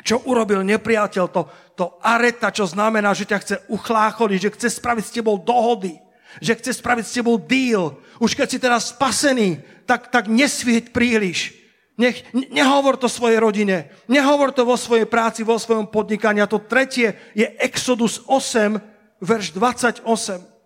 [0.00, 1.42] čo urobil nepriateľ, to,
[1.74, 5.98] to areta, čo znamená, že ťa chce uchlácholiť, že chce spraviť s tebou dohody,
[6.38, 7.98] že chce spraviť s tebou deal.
[8.22, 11.58] Už keď si teraz spasený, tak, tak nesvieť príliš.
[11.98, 16.38] Nech, nehovor to svojej rodine, nehovor to vo svojej práci, vo svojom podnikaní.
[16.38, 18.78] A to tretie je Exodus 8,
[19.18, 20.57] verš 28.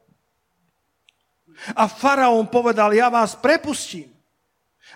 [1.79, 4.11] A faraón povedal, ja vás prepustím,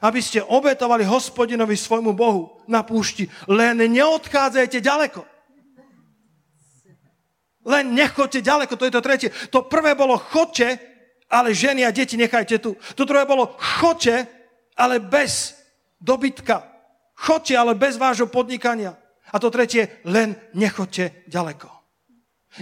[0.02, 3.30] aby ste obetovali hospodinovi svojmu Bohu na púšti.
[3.46, 5.22] Len neodchádzajte ďaleko.
[7.66, 9.30] Len nechoďte ďaleko, to je to tretie.
[9.50, 10.78] To prvé bolo chodte,
[11.26, 12.78] ale ženy a deti nechajte tu.
[12.94, 14.26] To druhé bolo chodte,
[14.78, 15.58] ale bez
[15.98, 16.62] dobytka.
[17.16, 18.94] Chodte, ale bez vášho podnikania.
[19.34, 21.66] A to tretie, len nechoďte ďaleko.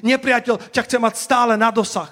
[0.00, 2.08] Nepriateľ ťa chce mať stále na dosah.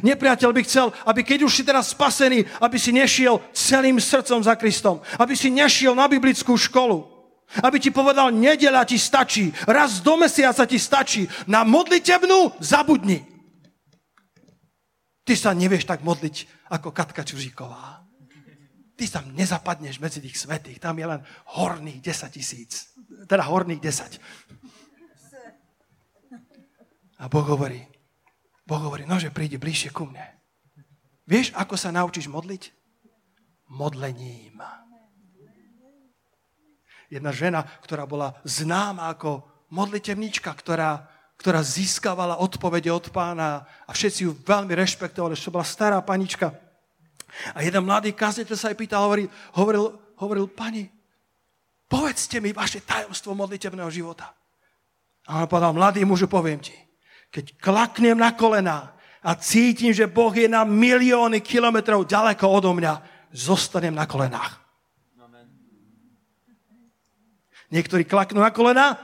[0.00, 4.56] Nepriateľ by chcel, aby keď už si teraz spasený, aby si nešiel celým srdcom za
[4.56, 5.04] Kristom.
[5.20, 7.04] Aby si nešiel na biblickú školu.
[7.60, 13.28] Aby ti povedal, nedela ti stačí, raz do mesiaca ti stačí, na modlitebnú zabudni.
[15.22, 18.00] Ty sa nevieš tak modliť ako Katka Čuříková.
[18.96, 21.20] Ty tam nezapadneš medzi tých svetých, tam je len
[21.52, 22.88] horných 10 tisíc.
[23.28, 24.16] Teda horných 10.
[27.22, 27.91] A Boh hovorí,
[28.62, 30.22] Boh hovorí, nože príde bližšie ku mne.
[31.26, 32.70] Vieš, ako sa naučíš modliť?
[33.72, 34.58] Modlením.
[37.12, 44.20] Jedna žena, ktorá bola známa ako modlitevnička, ktorá, ktorá získavala odpovede od pána a všetci
[44.28, 46.52] ju veľmi rešpektovali, že to bola stará panička.
[47.56, 49.84] A jeden mladý kazateľ sa jej pýtal, hovoril, hovoril,
[50.20, 50.88] hovoril, pani,
[51.88, 54.32] povedzte mi vaše tajomstvo modlitevného života.
[55.28, 56.76] A on povedal, mladý mužu, poviem ti,
[57.32, 58.92] keď klaknem na kolena
[59.24, 63.00] a cítim, že Boh je na milióny kilometrov ďaleko odo mňa,
[63.32, 64.60] zostanem na kolenách.
[67.72, 69.00] Niektorí klaknú na kolena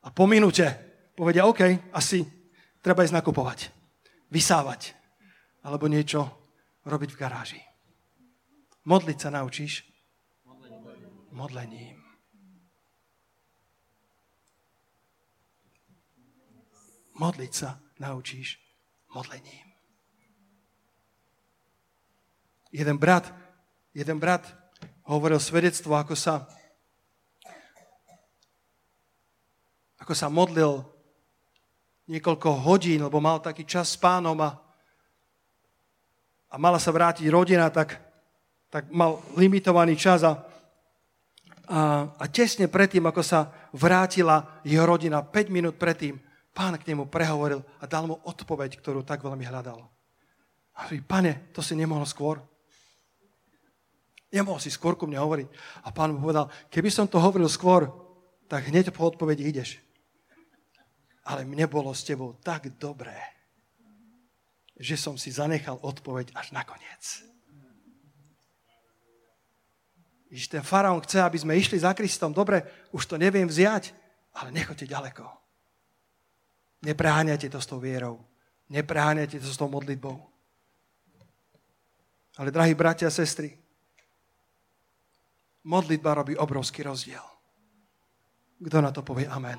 [0.00, 0.64] a po minúte
[1.12, 2.24] povedia, OK, asi
[2.80, 3.68] treba ísť nakupovať,
[4.32, 4.96] vysávať
[5.60, 6.24] alebo niečo
[6.88, 7.60] robiť v garáži.
[8.88, 9.84] Modliť sa naučíš?
[11.36, 11.97] Modlením.
[17.18, 18.62] Modliť sa naučíš
[19.10, 19.66] modlením.
[22.70, 23.26] Jeden brat,
[23.90, 24.46] jeden brat
[25.02, 26.46] hovoril svedectvo, ako sa,
[29.98, 30.84] ako sa modlil
[32.06, 34.54] niekoľko hodín, lebo mal taký čas s pánom a,
[36.52, 37.98] a mala sa vrátiť rodina, tak,
[38.70, 40.38] tak mal limitovaný čas a,
[41.66, 41.80] a,
[42.14, 46.27] a tesne predtým, ako sa vrátila jeho rodina, 5 minút predtým,
[46.58, 49.78] pán k nemu prehovoril a dal mu odpoveď, ktorú tak veľmi hľadal.
[50.74, 52.42] A hovorí, pane, to si nemohol skôr.
[54.34, 55.46] Nemohol si skôr ku mne hovoriť.
[55.86, 57.86] A pán mu povedal, keby som to hovoril skôr,
[58.50, 59.78] tak hneď po odpovedi ideš.
[61.22, 63.14] Ale mne bolo s tebou tak dobré,
[64.74, 67.22] že som si zanechal odpoveď až nakoniec.
[70.26, 72.34] Víš, ten faraón chce, aby sme išli za Kristom.
[72.34, 73.94] Dobre, už to neviem vziať,
[74.34, 75.47] ale nechoďte ďaleko.
[76.82, 78.22] Nepreháňajte to s tou vierou.
[78.70, 80.16] Nepreháňajte to s tou modlitbou.
[82.38, 83.58] Ale, drahí bratia a sestry,
[85.66, 87.22] modlitba robí obrovský rozdiel.
[88.62, 89.58] Kto na to povie amen?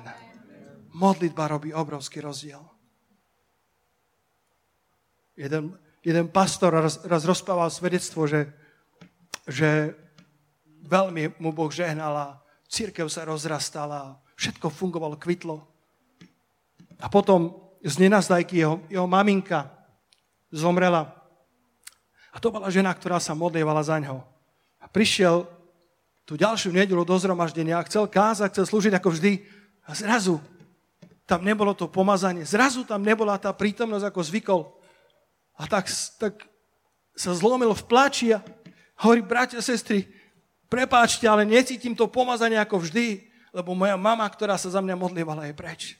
[0.96, 2.64] Modlitba robí obrovský rozdiel.
[5.36, 8.48] Jeden, jeden pastor raz, raz rozprával svedectvo, že,
[9.48, 9.94] že
[10.84, 12.28] veľmi mu Boh žehnal a
[12.68, 15.69] církev sa rozrastala, všetko fungovalo, kvitlo.
[17.00, 19.72] A potom z nenazdajky jeho, jeho maminka
[20.52, 21.16] zomrela.
[22.30, 24.22] A to bola žena, ktorá sa modlievala za ňo.
[24.78, 25.48] A prišiel
[26.28, 29.42] tú ďalšiu nedelu do zhromaždenia a chcel kázať, chcel slúžiť ako vždy.
[29.88, 30.38] A zrazu
[31.26, 32.42] tam nebolo to pomazanie.
[32.42, 34.60] Zrazu tam nebola tá prítomnosť, ako zvykol.
[35.58, 35.86] A tak,
[36.18, 36.42] tak
[37.14, 38.42] sa zlomil v plači a
[38.98, 40.10] hovorí, bratia, sestry,
[40.66, 45.46] prepáčte, ale necítim to pomazanie ako vždy, lebo moja mama, ktorá sa za mňa modlievala,
[45.50, 45.99] je preč.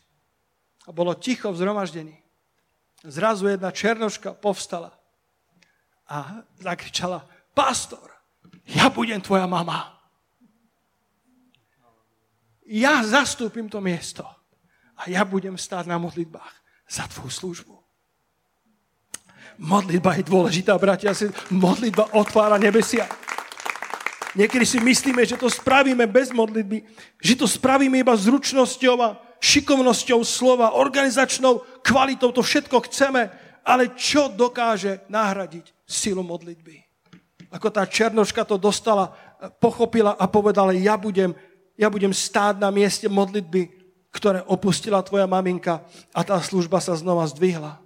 [0.90, 2.18] A bolo ticho v zhromaždení.
[3.06, 4.90] Zrazu jedna černoška povstala
[6.10, 7.22] a zakričala,
[7.54, 8.10] pastor,
[8.66, 10.02] ja budem tvoja mama.
[12.66, 14.26] Ja zastúpim to miesto
[14.98, 16.54] a ja budem stáť na modlitbách
[16.90, 17.74] za tvoju službu.
[19.62, 21.14] Modlitba je dôležitá, bratia.
[21.54, 23.06] Modlitba otvára nebesia.
[24.34, 26.82] Niekedy si myslíme, že to spravíme bez modlitby,
[27.22, 33.32] že to spravíme iba zručnosťou a šikovnosťou slova, organizačnou kvalitou, to všetko chceme,
[33.64, 36.76] ale čo dokáže nahradiť silu modlitby?
[37.50, 39.10] Ako tá černoška to dostala,
[39.58, 41.34] pochopila a povedala, ja budem,
[41.74, 43.80] ja budem stáť na mieste modlitby,
[44.14, 45.82] ktoré opustila tvoja maminka
[46.14, 47.80] a tá služba sa znova zdvihla.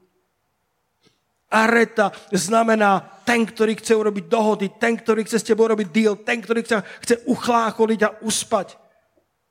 [1.54, 6.42] Areta znamená ten, ktorý chce urobiť dohody, ten, ktorý chce s tebou robiť deal, ten,
[6.42, 8.74] ktorý chce, chce uchlácholiť a uspať.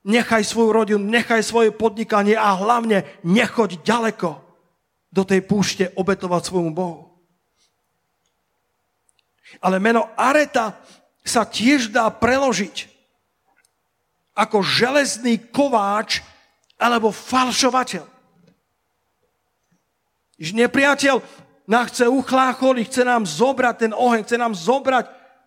[0.04, 4.44] Nechaj svoju rodinu, nechaj svoje podnikanie a hlavne nechoď ďaleko
[5.14, 7.14] do tej púšte obetovať svojmu Bohu.
[9.64, 10.76] Ale meno Areta
[11.24, 12.90] sa tiež dá preložiť
[14.34, 16.26] ako železný kováč
[16.76, 18.04] alebo falšovateľ.
[20.36, 21.16] Že nepriateľ
[21.70, 25.06] nás chce uchlácholiť, chce nám zobrať ten oheň, chce nám zobrať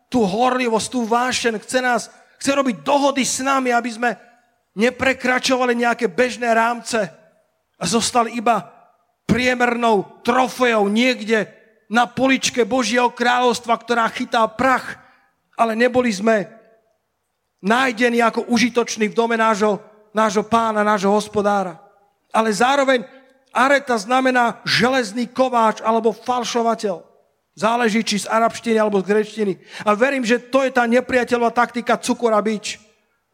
[0.08, 2.08] tú horlivosť, tú vášen, chce nás,
[2.40, 4.16] chce robiť dohody s nami, aby sme
[4.76, 7.08] neprekračovali nejaké bežné rámce
[7.80, 8.68] a zostali iba
[9.24, 11.48] priemernou trofejou niekde
[11.88, 15.00] na poličke Božieho kráľovstva, ktorá chytá prach,
[15.56, 16.46] ale neboli sme
[17.64, 19.80] nájdení ako užitoční v dome nášho,
[20.12, 21.80] nášho pána, nášho hospodára.
[22.30, 23.02] Ale zároveň
[23.56, 27.02] areta znamená železný kováč alebo falšovateľ.
[27.56, 29.52] Záleží, či z arabštiny alebo z grečtiny.
[29.88, 32.76] A verím, že to je tá nepriateľová taktika cukora bič.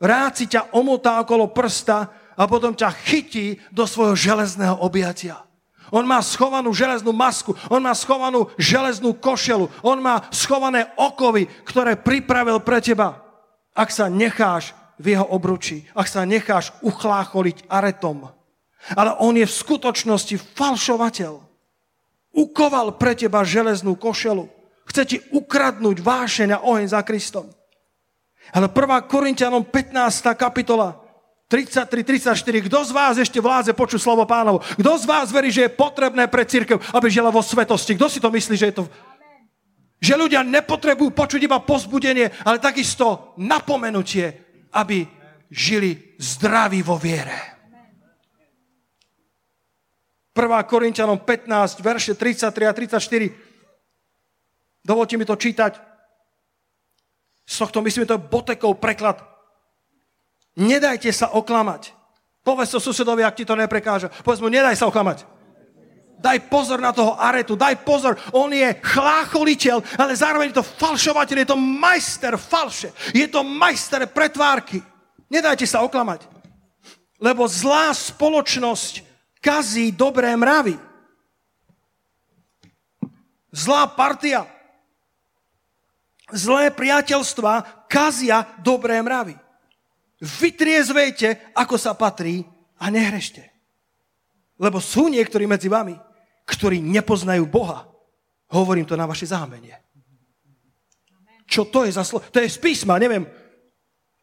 [0.03, 5.39] Rád si ťa omotá okolo prsta a potom ťa chytí do svojho železného objatia.
[5.95, 11.95] On má schovanú železnú masku, on má schovanú železnú košelu, on má schované okovy, ktoré
[11.95, 13.23] pripravil pre teba.
[13.77, 18.27] Ak sa necháš v jeho obruči, ak sa necháš uchlácholiť aretom.
[18.99, 21.39] Ale on je v skutočnosti falšovateľ
[22.33, 24.49] ukoval pre teba železnú košelu.
[24.89, 27.47] Chce ti ukradnúť vášeň a oheň za Kristom.
[28.51, 29.07] Ale 1.
[29.07, 30.35] Korintianom 15.
[30.35, 30.99] kapitola
[31.53, 32.67] 33-34.
[32.67, 34.65] Kto z vás ešte vláze počuť slovo pánov?
[34.81, 37.93] Kto z vás verí, že je potrebné pre církev, aby žila vo svetosti?
[37.95, 38.85] Kto si to myslí, že je to...
[40.03, 44.35] Že ľudia nepotrebujú počuť iba pozbudenie, ale takisto napomenutie,
[44.75, 45.07] aby
[45.53, 47.53] žili zdraví vo viere.
[50.33, 50.49] 1.
[50.65, 53.29] Korintianom 15, verše 33 a 34.
[54.81, 55.92] Dovolte mi to čítať.
[57.47, 59.21] Z tohto, myslím, to Botekov preklad.
[60.57, 61.93] Nedajte sa oklamať.
[62.43, 64.11] Povedz to susedovi, ak ti to neprekáža.
[64.27, 65.25] Povedz mu, nedaj sa oklamať.
[66.23, 68.15] Daj pozor na toho aretu, daj pozor.
[68.31, 72.95] On je chlácholiteľ, ale zároveň je to falšovateľ, je to majster falše.
[73.11, 74.79] Je to majster pretvárky.
[75.27, 76.27] Nedajte sa oklamať.
[77.19, 79.03] Lebo zlá spoločnosť
[79.43, 80.79] kazí dobré mravy.
[83.51, 84.47] Zlá partia,
[86.33, 89.37] zlé priateľstva kazia dobré mravy.
[90.23, 92.47] Vytriezvejte, ako sa patrí
[92.79, 93.43] a nehrešte.
[94.59, 95.99] Lebo sú niektorí medzi vami,
[96.47, 97.89] ktorí nepoznajú Boha.
[98.53, 99.75] Hovorím to na vaše zámenie.
[101.49, 102.25] Čo to je za slovo?
[102.33, 103.29] To je z písma, neviem,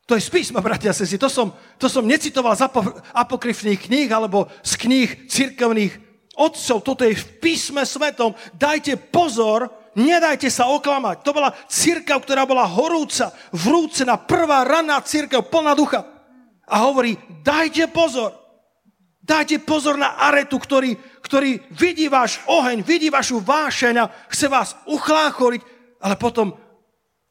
[0.09, 1.21] to je z písma, bratia a sestry.
[1.21, 2.65] To som, to som necitoval z
[3.13, 5.93] apokryfných kníh alebo z kníh cirkevných
[6.33, 6.81] otcov.
[6.81, 8.33] Toto je v písme svetom.
[8.57, 9.69] Dajte pozor,
[9.99, 11.27] nedajte sa oklamať.
[11.27, 16.07] To bola církev, ktorá bola horúca, vrúcená, prvá ranná církev, plná ducha.
[16.63, 18.31] A hovorí, dajte pozor.
[19.19, 24.73] Dajte pozor na aretu, ktorý, ktorý vidí váš oheň, vidí vašu vášeň a chce vás
[24.89, 25.61] uchláchoriť,
[26.01, 26.57] ale potom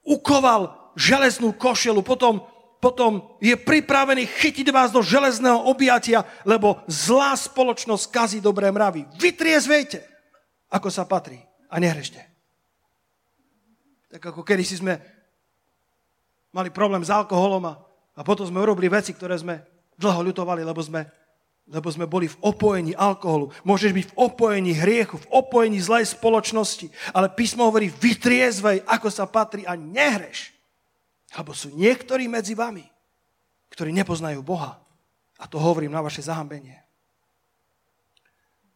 [0.07, 2.39] ukoval železnú košelu, potom
[2.79, 9.03] potom je pripravený chytiť vás do železného objatia, lebo zlá spoločnosť kazí dobré mravy.
[9.19, 10.07] Vytriezvejte,
[10.71, 12.28] ako sa patrí a nehrešte.
[14.09, 14.97] Tak ako kedy si sme
[16.53, 17.75] mali problém s alkoholom a,
[18.17, 19.61] a potom sme urobili veci, ktoré sme
[20.01, 21.05] dlho ľutovali, lebo sme,
[21.69, 23.53] lebo sme boli v opojení alkoholu.
[23.69, 29.29] Môžeš byť v opojení hriechu, v opojení zlej spoločnosti, ale písmo hovorí, vytriezvej, ako sa
[29.29, 30.57] patrí a nehreš.
[31.37, 32.89] Alebo sú niektorí medzi vami,
[33.69, 34.81] ktorí nepoznajú Boha.
[35.39, 36.81] A to hovorím na vaše zahambenie.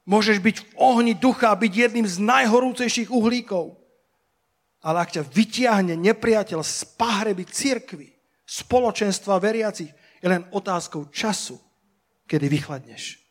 [0.06, 3.81] Môžeš byť v ohni ducha byť jedným z najhorúcejších uhlíkov.
[4.82, 8.10] Ale ak ťa vytiahne nepriateľ z pahreby cirkvy,
[8.42, 11.58] spoločenstva veriacich, je len otázkou času,
[12.26, 13.22] kedy vychladneš.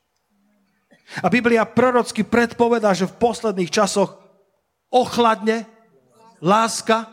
[1.19, 4.15] A Biblia prorocky predpovedá, že v posledných časoch
[4.87, 5.67] ochladne
[6.39, 7.11] láska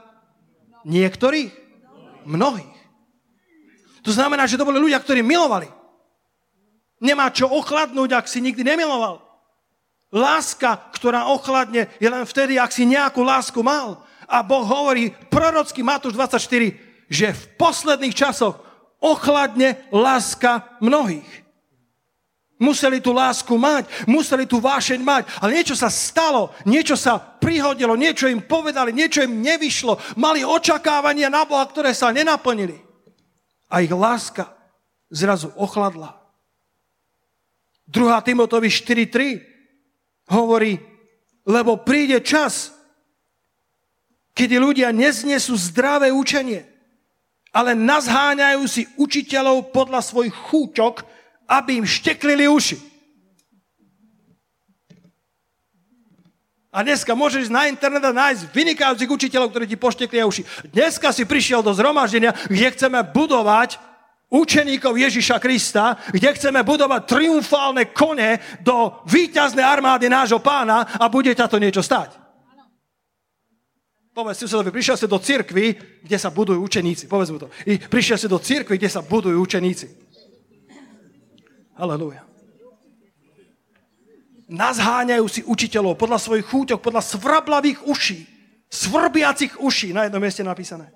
[0.87, 1.69] niektorých
[2.29, 2.77] Mnohých.
[4.05, 5.65] To znamená, že to boli ľudia, ktorí milovali.
[7.01, 9.25] Nemá čo ochladnúť, ak si nikdy nemiloval.
[10.13, 14.05] Láska, ktorá ochladne, je len vtedy, ak si nejakú lásku mal.
[14.29, 16.77] A Boh hovorí, prorocký Matúš 24,
[17.09, 18.61] že v posledných časoch
[19.01, 21.49] ochladne láska mnohých.
[22.59, 27.95] Museli tú lásku mať, museli tú vášeň mať, ale niečo sa stalo, niečo sa prihodilo,
[27.95, 30.19] niečo im povedali, niečo im nevyšlo.
[30.19, 32.75] Mali očakávania na Boha, ktoré sa nenaplnili.
[33.71, 34.51] A ich láska
[35.07, 36.19] zrazu ochladla.
[37.89, 38.27] 2.
[38.27, 40.77] Timotovi 4.3 hovorí,
[41.47, 42.75] lebo príde čas,
[44.39, 46.63] kedy ľudia neznesú zdravé učenie,
[47.51, 51.03] ale nazháňajú si učiteľov podľa svojich chúťok,
[51.51, 52.79] aby im šteklili uši.
[56.69, 60.71] A dneska môžeš na internet a nájsť vynikajúcich učiteľov, ktorí ti pošteklia uši.
[60.71, 63.81] Dneska si prišiel do zhromaždenia, kde chceme budovať
[64.29, 71.33] učeníkov Ježiša Krista, kde chceme budovať triumfálne kone do víťaznej armády nášho pána a bude
[71.33, 72.28] ťa to niečo stať.
[74.19, 77.07] Povedz susedovi, prišiel si do cirkvy, kde sa budujú učeníci.
[77.07, 77.55] Povedz mu to.
[77.71, 79.87] I prišiel si do cirkvy, kde sa budujú učeníci.
[81.79, 82.27] Halelúja.
[84.51, 88.19] nazháňajú si učiteľov podľa svojich chúťok, podľa svrablavých uší,
[88.67, 90.91] svrbiacich uší, na jednom mieste napísané.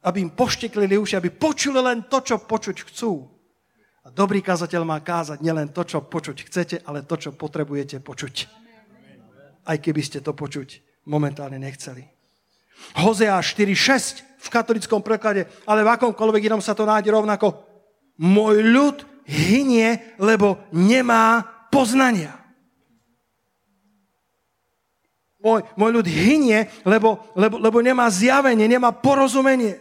[0.00, 3.28] Aby im pošteklili uši, aby počuli len to, čo počuť chcú.
[4.06, 8.34] A dobrý kazateľ má kázať nielen to, čo počuť chcete, ale to, čo potrebujete počuť.
[9.68, 12.17] Aj keby ste to počuť momentálne nechceli.
[12.98, 17.58] Hozea 4.6 v katolickom preklade, ale v akomkoľvek inom sa to nájde rovnako.
[18.18, 18.96] Môj ľud
[19.28, 22.34] hynie, lebo nemá poznania.
[25.38, 29.78] Môj, môj ľud hynie, lebo, lebo, lebo nemá zjavenie, nemá porozumenie.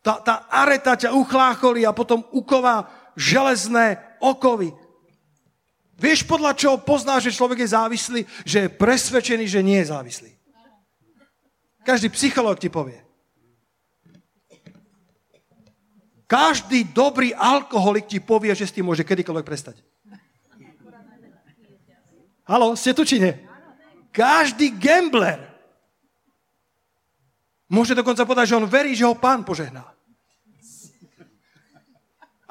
[0.00, 4.72] Tá, tá areta ťa uchlácholí a potom uková železné okovy.
[5.98, 8.20] Vieš, podľa čoho poznáš, že človek je závislý?
[8.46, 10.37] Že je presvedčený, že nie je závislý.
[11.88, 13.00] Každý psychológ ti povie.
[16.28, 19.80] Každý dobrý alkoholik ti povie, že s tým môže kedykoľvek prestať.
[22.44, 23.32] Halo, ste tu či nie?
[24.12, 25.40] Každý gambler
[27.72, 29.88] môže dokonca povedať, že on verí, že ho pán požehná.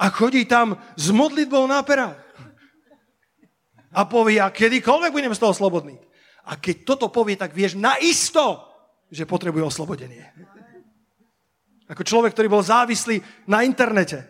[0.01, 2.17] A chodí tam s modlitbou na perách.
[3.93, 6.01] A povie, a kedykoľvek budem z toho slobodný.
[6.49, 8.66] A keď toto povie, tak vieš naisto,
[9.11, 10.23] že potrebuje oslobodenie.
[11.87, 14.27] Ako človek, ktorý bol závislý na internete.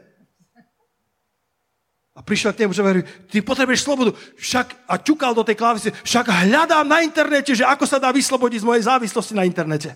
[2.18, 4.14] A prišiel k nemu, že hovorí, ty potrebuješ slobodu.
[4.42, 8.66] Však, a ťukal do tej klávesy, však hľadám na internete, že ako sa dá vyslobodiť
[8.66, 9.94] z mojej závislosti na internete.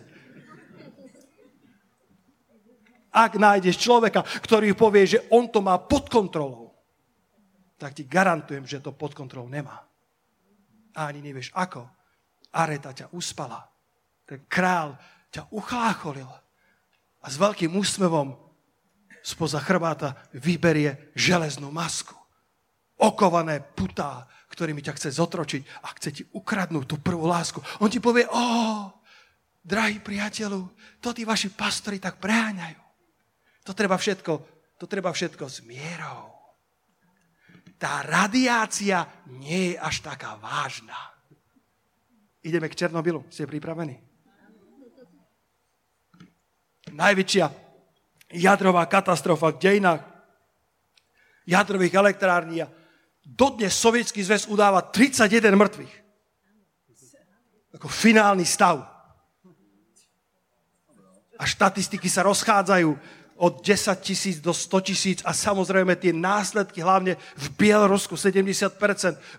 [3.10, 6.72] Ak nájdeš človeka, ktorý povie, že on to má pod kontrolou,
[7.82, 9.82] tak ti garantujem, že to pod kontrolou nemá.
[10.94, 11.90] A ani nevieš ako.
[12.54, 13.71] Areta ťa uspala.
[14.32, 14.96] Ten král
[15.28, 16.32] ťa uchlácholil
[17.20, 18.32] a s veľkým úsmevom
[19.20, 22.16] spoza chrbáta vyberie železnú masku.
[22.96, 27.60] Okované putá, ktorými ťa chce zotročiť a chce ti ukradnúť tú prvú lásku.
[27.84, 28.88] On ti povie, o,
[29.60, 30.64] drahý priateľu,
[31.04, 32.80] to tí vaši pastori tak preháňajú.
[33.68, 34.34] To treba všetko,
[34.80, 36.32] to treba všetko s mierou.
[37.76, 40.96] Tá radiácia nie je až taká vážna.
[42.48, 43.28] Ideme k Černobylu.
[43.28, 44.11] Ste pripravení?
[46.94, 47.46] Najväčšia
[48.36, 50.02] jadrová katastrofa v dejinách
[51.48, 52.72] jadrových elektrární a
[53.26, 55.94] dodnes Sovietský zväz udáva 31 mŕtvych.
[57.76, 58.84] Ako finálny stav.
[61.42, 62.94] A štatistiky sa rozchádzajú
[63.42, 68.78] od 10 tisíc do 100 tisíc a samozrejme tie následky, hlavne v Bielorusku, 70%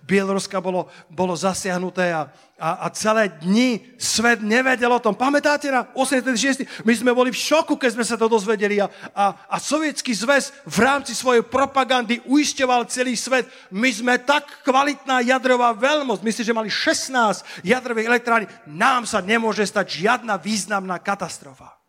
[0.02, 2.26] Bieloruska bolo, bolo zasiahnuté a,
[2.58, 5.14] a, a celé dni svet nevedel o tom.
[5.14, 6.82] Pamätáte na 86.
[6.82, 10.50] My sme boli v šoku, keď sme sa to dozvedeli a, a, a sovietský zväz
[10.66, 13.46] v rámci svojej propagandy uisťoval celý svet.
[13.70, 18.50] My sme tak kvalitná jadrová veľmoc, myslím, že mali 16 jadrových elektrární.
[18.66, 21.81] Nám sa nemôže stať žiadna významná katastrofa.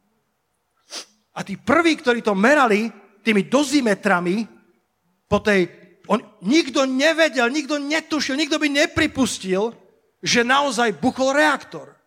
[1.34, 2.90] A tí prví, ktorí to merali
[3.26, 4.46] tými dozimetrami,
[5.26, 5.66] po tej,
[6.06, 9.74] on, nikto nevedel, nikto netušil, nikto by nepripustil,
[10.22, 11.98] že naozaj buchol reaktor.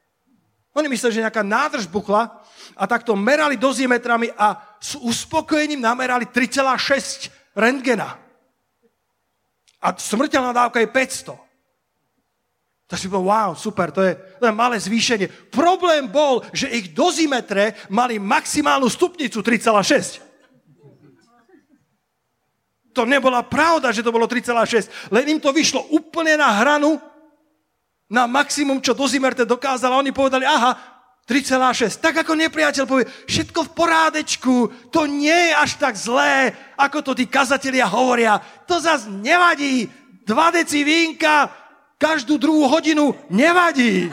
[0.76, 2.44] Oni mysleli, že nejaká nádrž buchla
[2.76, 8.20] a takto merali dozimetrami a s uspokojením namerali 3,6 rentgena.
[9.80, 11.45] A smrteľná dávka je 500.
[12.86, 15.50] Tak si povedal, wow, super, to je, je malé zvýšenie.
[15.50, 20.22] Problém bol, že ich dozimetre mali maximálnu stupnicu 3,6.
[22.94, 25.10] To nebola pravda, že to bolo 3,6.
[25.10, 27.02] Len im to vyšlo úplne na hranu,
[28.06, 29.98] na maximum, čo dozimerte dokázala.
[29.98, 30.78] Oni povedali, aha,
[31.26, 31.98] 3,6.
[31.98, 34.54] Tak ako nepriateľ povie, všetko v porádečku,
[34.94, 38.38] to nie je až tak zlé, ako to tí kazatelia hovoria.
[38.70, 39.90] To zase nevadí.
[40.22, 41.65] Dva deci vínka,
[41.96, 44.12] každú druhú hodinu nevadí.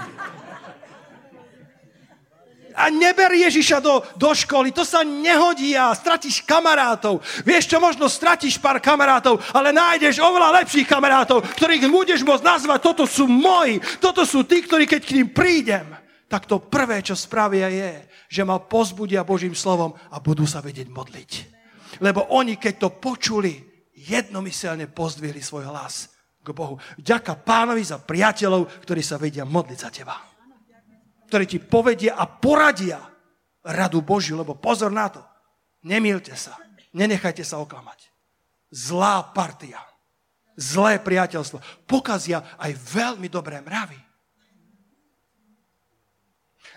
[2.73, 7.21] A neber Ježiša do, do školy, to sa nehodí a stratíš kamarátov.
[7.45, 12.79] Vieš čo, možno stratíš pár kamarátov, ale nájdeš oveľa lepších kamarátov, ktorých budeš môcť nazvať,
[12.81, 15.86] toto sú moji, toto sú tí, ktorí keď k ním prídem,
[16.25, 20.89] tak to prvé, čo spravia je, že ma pozbudia Božím slovom a budú sa vedieť
[20.89, 21.31] modliť.
[22.01, 23.53] Lebo oni, keď to počuli,
[23.93, 26.12] jednomyselne pozdvihli svoj hlas
[26.44, 26.76] k Bohu.
[27.00, 30.20] Ďaká pánovi za priateľov, ktorí sa vedia modliť za teba.
[31.32, 33.00] Ktorí ti povedia a poradia
[33.64, 35.24] radu Božiu, lebo pozor na to.
[35.88, 36.60] Nemýlte sa.
[36.91, 38.12] Nenechajte sa oklamať.
[38.70, 39.80] Zlá partia.
[40.60, 41.88] Zlé priateľstvo.
[41.88, 43.98] Pokazia aj veľmi dobré mravy.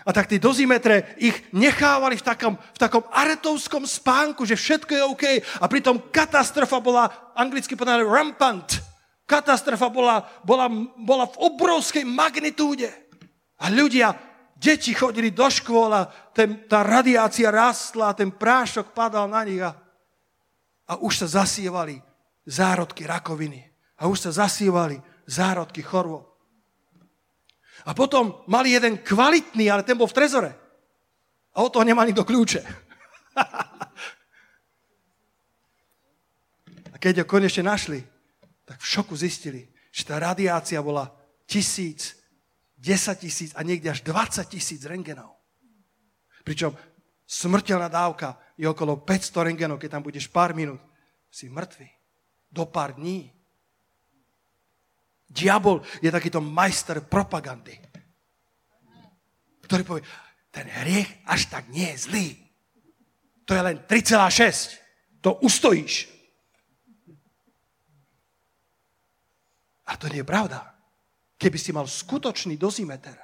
[0.07, 5.03] A tak tí dozimetre ich nechávali v takom, v takom aretovskom spánku, že všetko je
[5.03, 5.25] OK.
[5.59, 8.86] A pritom katastrofa bola anglicky povedané rampant
[9.27, 12.87] Katastrofa bola, bola, bola v obrovskej magnitúde.
[13.59, 14.15] A ľudia,
[14.55, 19.75] deti chodili do škôl a ten, tá radiácia rastla ten prášok padal na nich a,
[20.87, 21.99] a už sa zasievali
[22.47, 23.67] zárodky rakoviny.
[23.99, 24.95] A už sa zasievali
[25.27, 26.23] zárodky chorôb.
[27.83, 30.55] A potom mali jeden kvalitný, ale ten bol v trezore.
[31.51, 32.63] A o toho nemá nikto kľúče.
[36.93, 38.16] a keď ho konečne našli,
[38.67, 41.07] tak v šoku zistili, že tá radiácia bola
[41.47, 42.19] tisíc,
[42.75, 45.39] 10 tisíc a niekde až 20 tisíc rengenov.
[46.43, 46.75] Pričom
[47.23, 50.83] smrteľná dávka je okolo 500 rengenov, keď tam budeš pár minút,
[51.31, 51.87] si mŕtvy.
[52.51, 53.31] Do pár dní.
[55.27, 57.75] Diabol je takýto majster propagandy,
[59.67, 60.03] ktorý povie,
[60.47, 62.27] ten hriech až tak nie je zlý.
[63.43, 64.79] To je len 3,6.
[65.23, 66.16] To ustojíš.
[69.87, 70.75] A to nie je pravda.
[71.39, 73.15] Keby si mal skutočný dozimeter,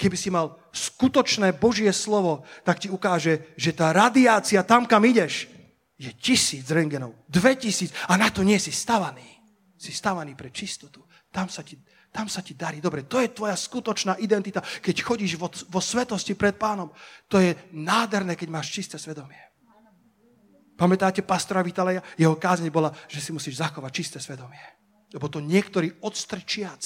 [0.00, 5.52] keby si mal skutočné Božie slovo, tak ti ukáže, že tá radiácia tam, kam ideš,
[6.00, 9.28] je tisíc rengenov, dve tisíc a na to nie si stavaný.
[9.76, 11.04] Si stavaný pre čistotu.
[11.28, 11.76] Tam sa ti,
[12.08, 12.80] tam sa ti darí.
[12.80, 16.88] Dobre, to je tvoja skutočná identita, keď chodíš vo, vo svetosti pred pánom.
[17.28, 19.40] To je nádherné, keď máš čisté svedomie.
[20.80, 22.00] Pamätáte pastora Vitaleja?
[22.16, 24.79] Jeho kázeň bola, že si musíš zachovať čisté svedomie.
[25.10, 26.82] Lebo to niektorí odstrčiac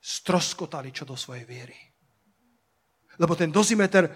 [0.00, 1.78] stroskotali čo do svojej viery.
[3.18, 4.06] Lebo ten dozimeter,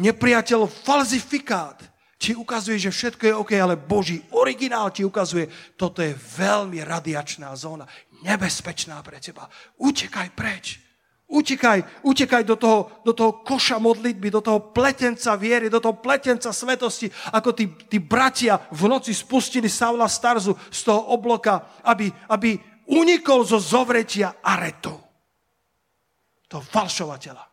[0.00, 1.78] nepriateľ falzifikát,
[2.20, 5.48] ti ukazuje, že všetko je OK, ale Boží originál ti ukazuje,
[5.80, 7.88] toto je veľmi radiačná zóna,
[8.20, 9.48] nebezpečná pre teba.
[9.80, 10.89] Utekaj preč.
[11.30, 16.50] Utekaj, utekaj do toho, do toho koša modlitby, do toho pletenca viery, do toho pletenca
[16.50, 22.58] svetosti, ako tí, tí bratia v noci spustili Saula Starzu z toho obloka, aby, aby
[22.90, 24.98] unikol zo zovretia Aretu.
[26.50, 27.46] To falšovateľa.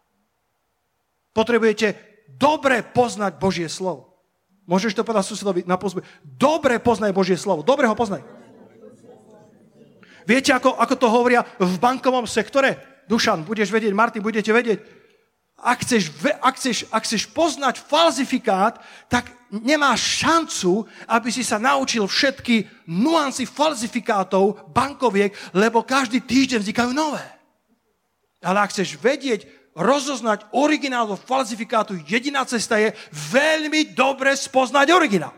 [1.30, 1.88] Potrebujete
[2.34, 4.18] dobre poznať Božie slovo.
[4.66, 6.02] Môžeš to povedať susedovi na pozbe.
[6.26, 7.62] Dobre poznaj Božie slovo.
[7.62, 8.26] Dobre ho poznaj.
[10.26, 12.97] Viete, ako, ako to hovoria v bankovom sektore?
[13.08, 14.84] Dušan, budeš vedieť, Martin, budete vedieť.
[15.58, 18.78] Ak chceš, ak, chceš, ak chceš poznať falzifikát,
[19.10, 26.92] tak nemáš šancu, aby si sa naučil všetky nuancy falzifikátov bankoviek, lebo každý týždeň vznikajú
[26.94, 27.26] nové.
[28.44, 35.34] Ale ak chceš vedieť, rozoznať originál vo falzifikátu, jediná cesta je veľmi dobre spoznať originál.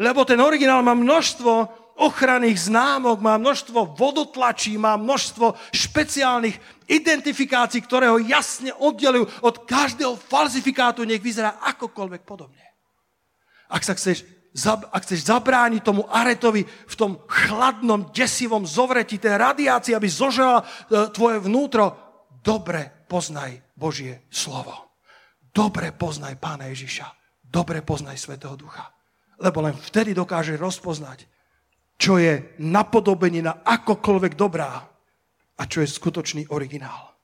[0.00, 6.56] Lebo ten originál má množstvo ochranných známok, má množstvo vodotlačí, má množstvo špeciálnych
[6.88, 12.64] identifikácií, ktoré ho jasne oddelujú od každého falzifikátu, nech vyzerá akokoľvek podobne.
[13.72, 14.24] Ak sa chceš,
[14.92, 20.64] ak chceš zabrániť tomu aretovi v tom chladnom, desivom zovreti, tej radiácii, aby zožala e,
[21.08, 21.96] tvoje vnútro,
[22.44, 24.92] dobre poznaj Božie slovo.
[25.52, 27.08] Dobre poznaj Pána Ježiša.
[27.40, 28.92] Dobre poznaj Svetého Ducha.
[29.40, 31.28] Lebo len vtedy dokáže rozpoznať,
[32.02, 34.74] čo je napodobenina akokoľvek dobrá
[35.54, 37.14] a čo je skutočný originál.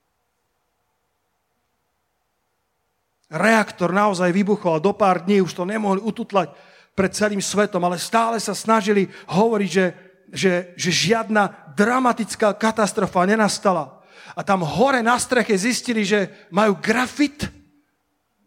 [3.27, 6.55] Reaktor naozaj vybuchol a do pár dní už to nemohli ututlať
[6.95, 9.85] pred celým svetom, ale stále sa snažili hovoriť, že,
[10.31, 13.99] že, že žiadna dramatická katastrofa nenastala.
[14.31, 17.51] A tam hore na streche zistili, že majú grafit,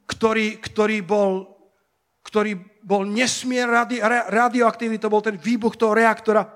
[0.08, 1.51] ktorý, ktorý bol
[2.22, 3.98] ktorý bol nesmier radi,
[4.30, 6.46] radioaktívny, to bol ten výbuch toho reaktora.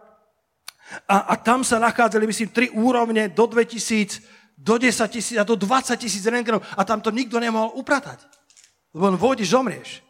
[1.11, 4.23] A, a tam sa nachádzali, myslím, tri úrovne do 2000,
[4.57, 8.25] do 10 tisíc a do 20 tisíc rentgenov a tam to nikto nemohol upratať.
[8.97, 10.01] Lebo len vôjdeš, zomrieš.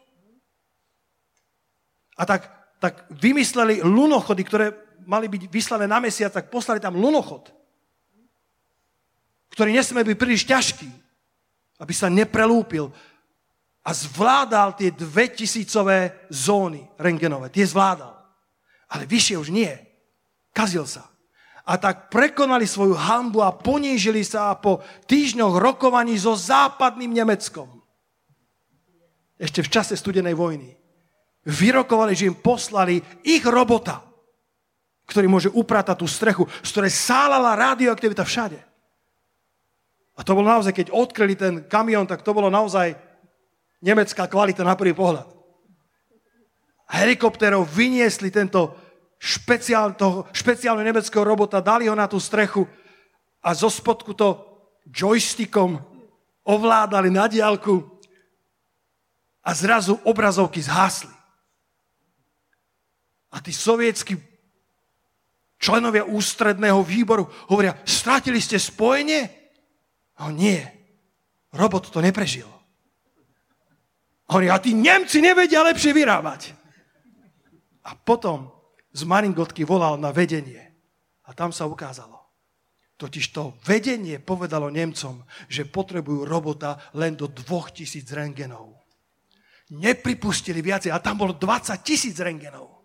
[2.15, 2.47] A tak,
[2.79, 4.71] tak vymysleli lunochody, ktoré
[5.03, 7.51] mali byť vyslané na mesiac, tak poslali tam lunochod,
[9.51, 10.89] ktorý nesmie byť príliš ťažký,
[11.83, 12.89] aby sa neprelúpil
[13.87, 17.47] a zvládal tie dve tisícové zóny rengenové.
[17.47, 18.19] Tie zvládal.
[18.91, 19.71] Ale vyššie už nie.
[20.51, 21.07] Kazil sa.
[21.63, 27.79] A tak prekonali svoju hambu a ponížili sa po týždňoch rokovaní so západným Nemeckom.
[29.39, 30.75] Ešte v čase studenej vojny.
[31.47, 34.03] Vyrokovali, že im poslali ich robota,
[35.07, 38.59] ktorý môže upratať tú strechu, z ktorej sálala radioaktivita všade.
[40.17, 43.06] A to bolo naozaj, keď odkryli ten kamión, tak to bolo naozaj
[43.81, 45.27] nemecká kvalita na prvý pohľad.
[46.87, 48.73] Helikopterov vyniesli tento
[49.19, 52.63] špeciál, toho špeciálne nemeckého robota, dali ho na tú strechu
[53.43, 54.39] a zo spodku to
[54.87, 55.77] joystickom
[56.47, 57.83] ovládali na diálku
[59.43, 61.11] a zrazu obrazovky zhasli.
[63.35, 64.15] A tí sovietskí
[65.59, 69.27] členovia ústredného výboru hovoria, strátili ste spojenie?
[70.17, 70.63] A nie,
[71.51, 72.56] robot to neprežil.
[74.27, 76.51] A hovorí, a tí Nemci nevedia lepšie vyrábať.
[77.87, 78.51] A potom
[78.91, 80.59] z Maringotky volal na vedenie.
[81.27, 82.19] A tam sa ukázalo.
[82.97, 88.73] Totiž to vedenie povedalo Nemcom, že potrebujú robota len do 2000 rengenov.
[89.71, 92.83] Nepripustili viacej a tam bolo 20 tisíc rengenov.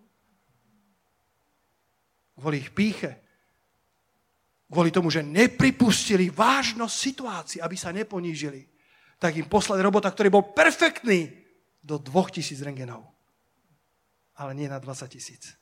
[2.38, 3.22] Kvôli ich píche.
[4.66, 8.71] Kvôli tomu, že nepripustili vážnosť situácii, aby sa neponížili.
[9.22, 11.30] Tak im poslali robota, ktorý bol perfektný
[11.78, 13.06] do 2000 rengenov.
[14.34, 15.54] Ale nie na 20 tisíc.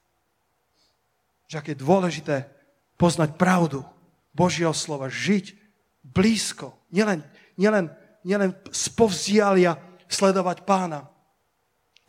[1.53, 2.49] Že aké je dôležité
[2.97, 3.85] poznať pravdu
[4.33, 5.53] Božieho slova, žiť
[6.01, 7.21] blízko, nielen,
[7.61, 7.93] nielen,
[8.25, 9.77] nielen spovzdialia
[10.09, 11.05] sledovať pána,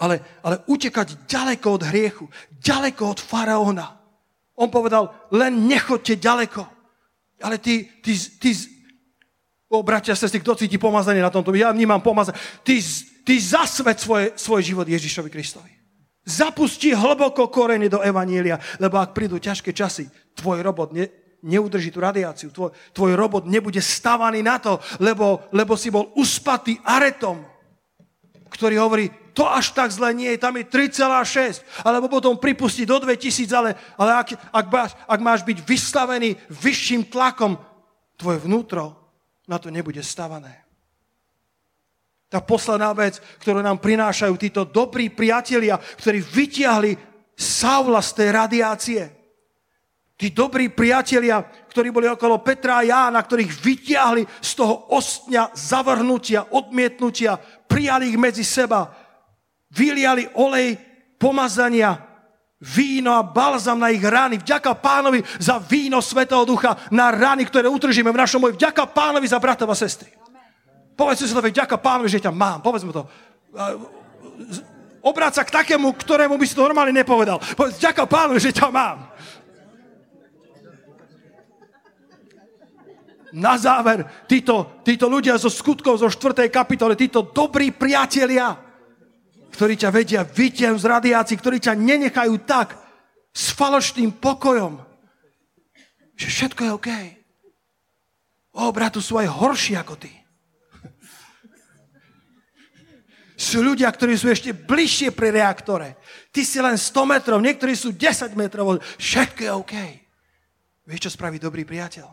[0.02, 2.26] ale, ale utekať ďaleko od hriechu,
[2.58, 4.02] ďaleko od faraóna.
[4.58, 6.62] On povedal, len nechoďte ďaleko.
[7.42, 8.50] Ale ty, ty, ty,
[9.72, 11.56] o bratia, sestry, kto cíti pomazanie na tomto?
[11.56, 12.36] Ja vnímam pomazanie.
[12.68, 12.76] Ty,
[13.24, 15.72] ty zasvet svoje, svoj život Ježišovi Kristovi.
[16.28, 21.08] Zapustí hlboko koreny do Evanília, lebo ak prídu ťažké časy, tvoj robot ne,
[21.42, 26.78] neudrží tú radiáciu, tvoj, tvoj robot nebude stavaný na to, lebo, lebo si bol uspatý
[26.86, 27.42] aretom,
[28.54, 33.02] ktorý hovorí, to až tak zle nie je, tam je 3,6, alebo potom pripustiť do
[33.02, 37.58] 2000, ale, ale ak, ak, máš, ak máš byť vystavený vyšším tlakom,
[38.20, 39.01] tvoje vnútro
[39.50, 40.66] na to nebude stavané.
[42.32, 46.92] Tá posledná vec, ktorú nám prinášajú títo dobrí priatelia, ktorí vytiahli
[47.36, 49.04] Saula z tej radiácie.
[50.16, 56.54] Tí dobrí priatelia, ktorí boli okolo Petra a Jána, ktorých vytiahli z toho ostňa zavrhnutia,
[56.54, 58.94] odmietnutia, prijali ich medzi seba,
[59.74, 60.78] vyliali olej
[61.18, 62.11] pomazania,
[62.62, 64.38] víno a balzam na ich rány.
[64.38, 68.54] Vďaka pánovi za víno Svetého Ducha na rány, ktoré utržíme v našom moji.
[68.54, 70.14] Vďaka pánovi za bratov a sestry.
[70.94, 72.62] Povedz si to, vďaka pánovi, že ťa mám.
[72.62, 73.10] Povedz mu to.
[75.02, 77.42] Obráť sa k takému, ktorému by si to normálne nepovedal.
[77.58, 79.10] Povedz, vďaka pánovi, že ťa mám.
[83.32, 86.52] Na záver, títo, títo ľudia zo skutkov, zo 4.
[86.52, 88.71] kapitole, títo dobrí priatelia,
[89.52, 92.80] ktorí ťa vedia vytiahnuť z radiácií, ktorí ťa nenechajú tak
[93.32, 94.80] s falošným pokojom,
[96.16, 96.90] že všetko je OK.
[98.52, 100.12] O, bratu, sú aj horší ako ty.
[103.42, 105.98] Sú ľudia, ktorí sú ešte bližšie pri reaktore.
[106.30, 108.78] Ty si len 100 metrov, niektorí sú 10 metrov.
[109.02, 109.76] Všetko je OK.
[110.86, 112.06] Vieš, čo spraví dobrý priateľ?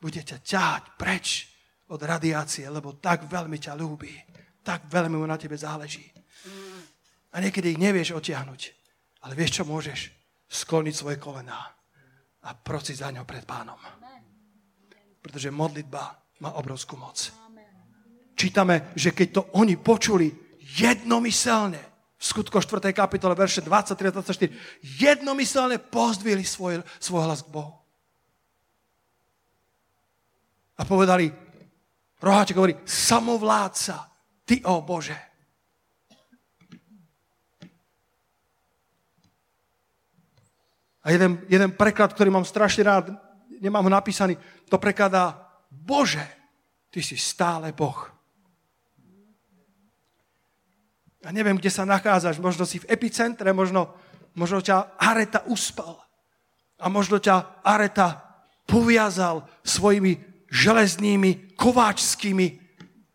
[0.00, 1.52] Bude ťa ťahať preč
[1.92, 4.16] od radiácie, lebo tak veľmi ťa ľúbi.
[4.64, 6.15] Tak veľmi mu na tebe záleží.
[7.32, 8.60] A niekedy ich nevieš otiahnuť.
[9.26, 10.12] Ale vieš, čo môžeš?
[10.46, 11.76] Skloniť svoje kolená
[12.46, 13.76] a prosiť za ňo pred pánom.
[15.18, 17.18] Pretože modlitba má obrovskú moc.
[18.36, 20.30] Čítame, že keď to oni počuli,
[20.76, 21.82] jednomyselne,
[22.16, 22.92] v skutko 4.
[22.92, 24.48] kapitole, verše 23 a 24,
[25.00, 27.76] jednomyselne pozdvihli svoj, svoj hlas k Bohu.
[30.76, 31.32] A povedali,
[32.20, 34.12] roháček hovorí, samovládca,
[34.44, 35.16] ty, o Bože.
[41.06, 43.14] A jeden, jeden preklad, ktorý mám strašne rád,
[43.62, 44.34] nemám ho napísaný,
[44.66, 45.38] to prekladá
[45.70, 46.26] Bože,
[46.90, 48.10] ty si stále Boh.
[51.22, 52.38] Ja neviem, kde sa nachádzaš.
[52.38, 53.94] Možno si v epicentre, možno,
[54.38, 55.98] možno ťa Areta uspal.
[56.78, 58.22] A možno ťa Areta
[58.62, 62.46] poviazal svojimi železnými, kováčskými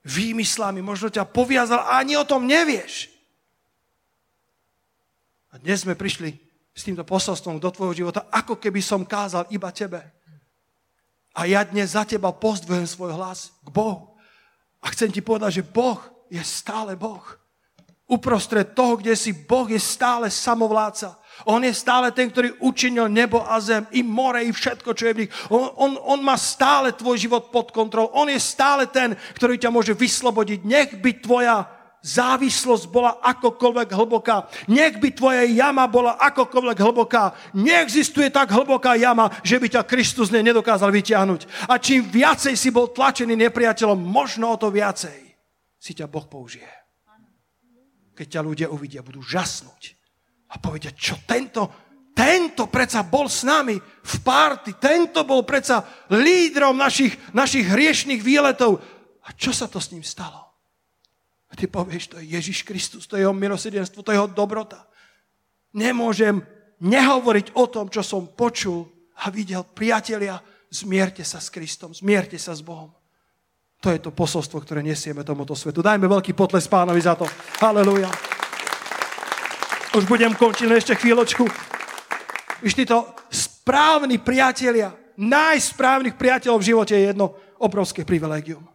[0.03, 0.83] výmyslami.
[0.83, 3.07] Možno ťa poviazal a ani o tom nevieš.
[5.55, 6.35] A dnes sme prišli
[6.71, 9.99] s týmto posolstvom do tvojho života, ako keby som kázal iba tebe.
[11.35, 14.15] A ja dnes za teba pozdvujem svoj hlas k Bohu.
[14.83, 17.23] A chcem ti povedať, že Boh je stále Boh
[18.11, 21.15] uprostred toho, kde si Boh je stále samovláca.
[21.47, 25.13] On je stále ten, ktorý učinil nebo a zem, i more, i všetko, čo je
[25.15, 25.31] v nich.
[25.47, 28.11] On, on, on má stále tvoj život pod kontrolou.
[28.11, 30.59] On je stále ten, ktorý ťa môže vyslobodiť.
[30.67, 31.63] Nech by tvoja
[32.01, 34.49] závislosť bola akokoľvek hlboká.
[34.67, 37.53] Nech by tvoja jama bola akokoľvek hlboká.
[37.53, 41.69] Neexistuje tak hlboká jama, že by ťa Kristus ne nedokázal vyťahnuť.
[41.69, 45.19] A čím viacej si bol tlačený nepriateľom, možno o to viacej
[45.81, 46.81] si ťa Boh použije
[48.21, 49.97] keď ťa ľudia uvidia, budú žasnúť
[50.53, 55.81] a povedia, čo tento, tento predsa bol s nami v párty, tento bol predsa
[56.13, 58.77] lídrom našich, našich hriešných výletov.
[59.25, 60.50] A čo sa to s ním stalo?
[61.51, 64.87] A ty povieš, to je Ježiš Kristus, to je jeho milosedenstvo, to je jeho dobrota.
[65.75, 66.39] Nemôžem
[66.79, 68.87] nehovoriť o tom, čo som počul
[69.19, 69.67] a videl.
[69.67, 70.39] Priatelia,
[70.71, 72.95] zmierte sa s Kristom, zmierte sa s Bohom.
[73.81, 75.81] To je to posolstvo, ktoré nesieme tomuto svetu.
[75.81, 77.25] Dajme veľký potles pánovi za to.
[77.59, 78.09] Halelujá.
[79.97, 81.43] Už budem končiť ešte chvíľočku.
[82.61, 88.70] Už títo správni priatelia, najsprávnych priateľov v živote je jedno obrovské privilegium.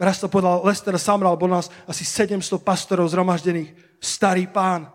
[0.00, 4.88] Raz to povedal Lester Samral, bol nás asi 700 pastorov zhromaždených, starý pán,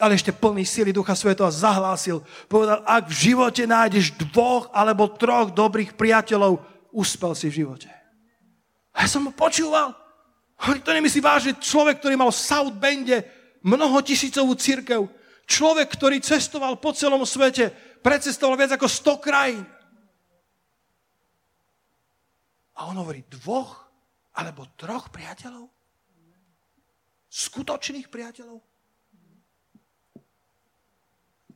[0.00, 5.52] ale ešte plný síly Ducha Svetova zahlásil, povedal, ak v živote nájdeš dvoch alebo troch
[5.52, 6.56] dobrých priateľov,
[6.88, 7.92] uspel si v živote.
[8.96, 9.92] A ja som ho počúval.
[10.56, 13.28] Hovorí, to nemyslí vážne človek, ktorý mal v South Bende
[13.60, 15.04] mnoho tisícovú církev,
[15.44, 17.68] človek, ktorý cestoval po celom svete,
[18.00, 19.62] precestoval viac ako 100 krajín.
[22.78, 23.87] A on hovorí, dvoch
[24.38, 25.66] alebo troch priateľov?
[27.26, 28.62] Skutočných priateľov?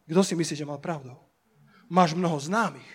[0.02, 1.14] Kto si myslí, že mal pravdu?
[1.86, 2.90] Máš mnoho známych.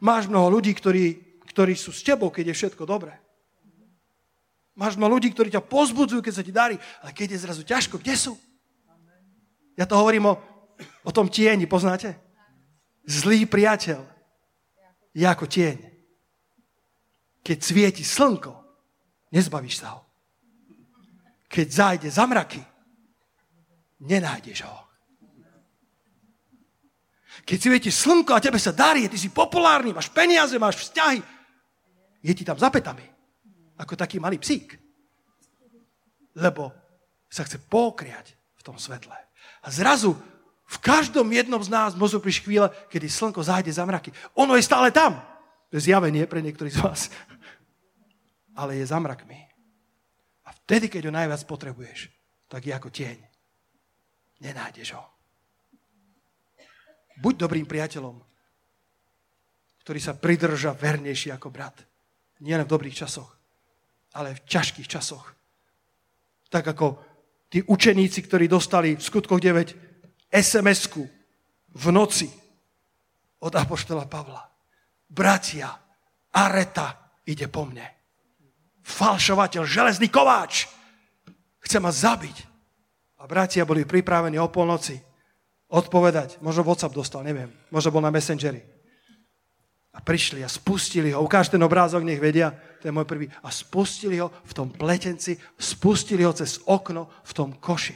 [0.00, 3.20] Máš mnoho ľudí, ktorí, ktorí sú s tebou, keď je všetko dobré.
[4.72, 8.00] Máš mnoho ľudí, ktorí ťa pozbudzujú, keď sa ti darí, ale keď je zrazu ťažko,
[8.00, 8.34] kde sú?
[9.76, 10.34] Ja to hovorím o,
[11.04, 12.16] o tom tieni, poznáte?
[13.04, 14.00] Zlý priateľ
[15.12, 15.76] je ako tieň.
[17.44, 18.59] Keď svieti slnko,
[19.30, 20.02] Nezbavíš sa ho.
[21.50, 22.62] Keď zájde za mraky,
[24.02, 24.78] nenájdeš ho.
[27.46, 31.22] Keď si viete slnko a tebe sa darí, ty si populárny, máš peniaze, máš vzťahy,
[32.20, 33.02] je ti tam zapetami.
[33.80, 34.76] Ako taký malý psík.
[36.36, 36.70] Lebo
[37.30, 39.16] sa chce pokriať v tom svetle.
[39.64, 40.14] A zrazu
[40.70, 44.14] v každom jednom z nás môžu prísť chvíle, kedy slnko zájde za mraky.
[44.38, 45.18] Ono je stále tam.
[45.70, 47.00] To je zjavenie pre niektorých z vás
[48.56, 49.38] ale je za mrakmi.
[50.46, 52.10] A vtedy, keď ho najviac potrebuješ,
[52.50, 53.18] tak je ako tieň.
[54.42, 55.04] Nenájdeš ho.
[57.20, 58.16] Buď dobrým priateľom,
[59.84, 61.76] ktorý sa pridrža vernejší ako brat.
[62.40, 63.30] Nie len v dobrých časoch,
[64.16, 65.36] ale v ťažkých časoch.
[66.48, 66.86] Tak ako
[67.52, 71.04] tí učeníci, ktorí dostali v skutkoch 9 SMS-ku
[71.70, 72.26] v noci
[73.44, 74.40] od Apoštola Pavla.
[75.06, 75.68] Bratia,
[76.32, 77.99] areta ide po mne
[78.90, 80.66] falšovateľ, železný kováč.
[81.62, 82.50] Chce ma zabiť.
[83.20, 84.98] A bratia boli pripravení o polnoci
[85.70, 86.42] odpovedať.
[86.42, 87.52] Možno WhatsApp dostal, neviem.
[87.70, 88.64] Možno bol na Messengeri.
[89.90, 91.22] A prišli a spustili ho.
[91.22, 92.54] Ukáž ten obrázok, nech vedia.
[92.80, 93.26] To je môj prvý.
[93.42, 97.94] A spustili ho v tom pletenci, spustili ho cez okno v tom koši.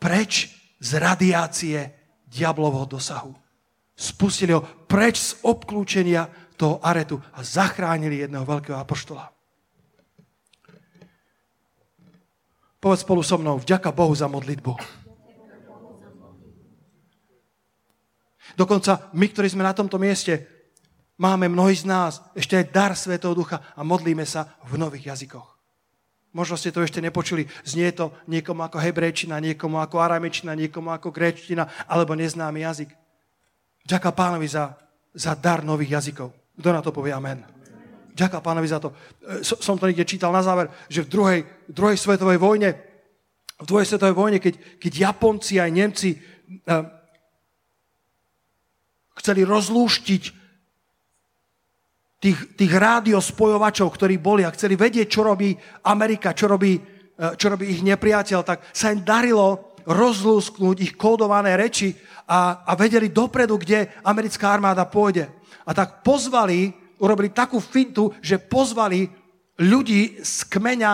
[0.00, 0.50] Preč
[0.80, 1.78] z radiácie
[2.26, 3.34] diablovho dosahu.
[3.96, 9.35] Spustili ho preč z obklúčenia toho aretu a zachránili jedného veľkého apoštola.
[12.86, 14.78] Povedz spolu so mnou, vďaka Bohu za modlitbu.
[18.54, 20.46] Dokonca my, ktorí sme na tomto mieste,
[21.18, 25.58] máme mnohí z nás ešte aj dar Svetého Ducha a modlíme sa v nových jazykoch.
[26.30, 27.50] Možno ste to ešte nepočuli.
[27.66, 32.94] Znie to niekomu ako hebrejčina, niekomu ako aramečina, niekomu ako gréčtina alebo neznámy jazyk.
[33.82, 34.78] Ďaká pánovi za,
[35.10, 36.30] za dar nových jazykov.
[36.54, 37.55] Kto na to povie amen?
[38.16, 38.96] Ďaká pánovi za to.
[39.20, 42.72] E, som to niekde čítal na záver, že v druhej, druhej svetovej vojne,
[43.60, 46.84] v druhej svetovej vojne, keď, keď Japonci aj Nemci uh,
[49.16, 50.22] chceli rozlúštiť
[52.20, 55.56] tých, tých rádiospojovačov, ktorí boli a chceli vedieť, čo robí
[55.88, 61.56] Amerika, čo robí, uh, čo robí ich nepriateľ, tak sa im darilo rozlúsknúť ich kódované
[61.56, 61.96] reči
[62.28, 65.32] a, a vedeli dopredu, kde americká armáda pôjde.
[65.64, 69.08] A tak pozvali urobili takú fintu, že pozvali
[69.60, 70.92] ľudí z kmeňa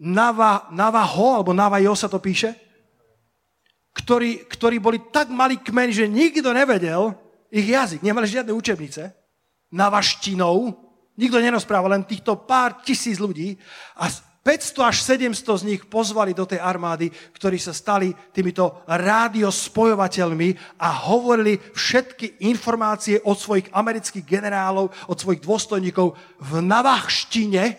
[0.00, 2.56] Nava, Navaho, alebo Navajo sa to píše,
[3.92, 7.12] ktorí, ktorí boli tak malý kmeň, že nikto nevedel
[7.52, 8.00] ich jazyk.
[8.00, 9.12] Nemali žiadne učebnice.
[9.74, 10.72] Navaštinou.
[11.20, 13.60] Nikto nerozprával, len týchto pár tisíc ľudí.
[13.98, 14.08] A
[14.50, 17.06] 500 až 700 z nich pozvali do tej armády,
[17.38, 25.38] ktorí sa stali týmito rádiospojovateľmi a hovorili všetky informácie od svojich amerických generálov, od svojich
[25.46, 27.78] dôstojníkov v navachštine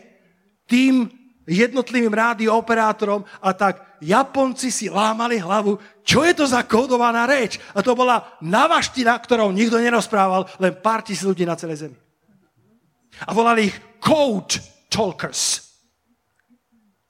[0.64, 1.12] tým
[1.44, 5.76] jednotlivým rádioperátorom a tak Japonci si lámali hlavu,
[6.08, 7.60] čo je to za kódovaná reč.
[7.76, 11.98] A to bola navaština, ktorou nikto nerozprával, len pár tisíc ľudí na celej zemi.
[13.28, 14.56] A volali ich code
[14.88, 15.71] talkers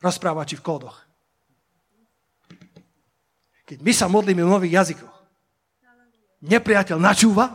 [0.02, 0.98] rozprávači v kódoch.
[3.70, 5.16] Keď my sa modlíme v nových jazykoch,
[6.44, 7.46] nepriateľ načúva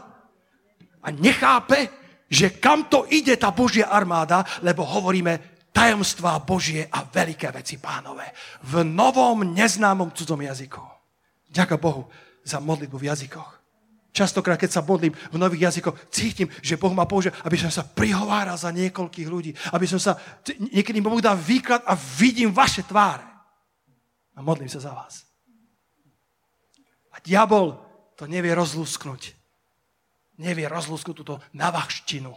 [1.03, 1.91] a nechápe,
[2.31, 8.33] že kam to ide tá Božia armáda, lebo hovoríme tajomstvá Božie a veľké veci pánové
[8.65, 10.81] v novom neznámom cudzom jazyku.
[11.53, 12.09] Ďakujem Bohu
[12.41, 13.56] za modlitbu v jazykoch.
[14.17, 17.85] Častokrát, keď sa modlím v nových jazykoch, cítim, že Boh ma použije, aby som sa
[17.85, 19.53] prihováral za niekoľkých ľudí.
[19.77, 20.17] Aby som sa,
[20.73, 23.29] niekedy Boh dá výklad a vidím vaše tváre.
[24.33, 25.29] A modlím sa za vás.
[27.13, 27.77] A diabol
[28.17, 29.23] to nevie rozlúsknuť.
[30.41, 32.33] Nevie rozlúsknuť túto navahštinu.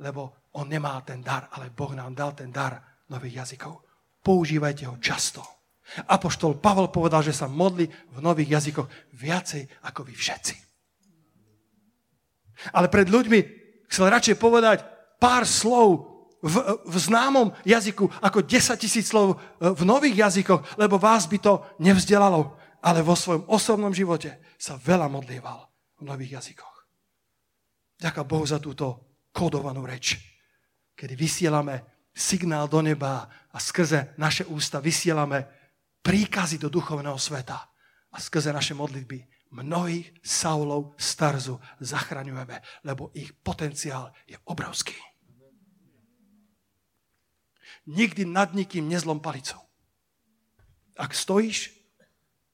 [0.00, 2.80] Lebo on nemá ten dar, ale Boh nám dal ten dar
[3.12, 3.84] nových jazykov.
[4.24, 5.44] Používajte ho často.
[6.08, 10.54] Apoštol Pavol povedal, že sa modli v nových jazykoch viacej ako vy všetci.
[12.72, 13.40] Ale pred ľuďmi
[13.92, 14.78] chcel radšej povedať
[15.20, 16.14] pár slov
[16.44, 21.60] v, v známom jazyku ako 10 tisíc slov v nových jazykoch, lebo vás by to
[21.80, 22.56] nevzdelalo.
[22.84, 26.76] Ale vo svojom osobnom živote sa veľa modlieval v nových jazykoch.
[27.96, 30.20] Ďakujem Bohu za túto kódovanú reč,
[30.92, 31.80] kedy vysielame
[32.12, 35.63] signál do neba a skrze naše ústa vysielame
[36.04, 37.56] príkazy do duchovného sveta.
[38.14, 44.94] A skrze naše modlitby mnohých Saulov starzu zachraňujeme, lebo ich potenciál je obrovský.
[47.90, 49.60] Nikdy nad nikým nezlom palicou.
[50.94, 51.74] Ak stojíš,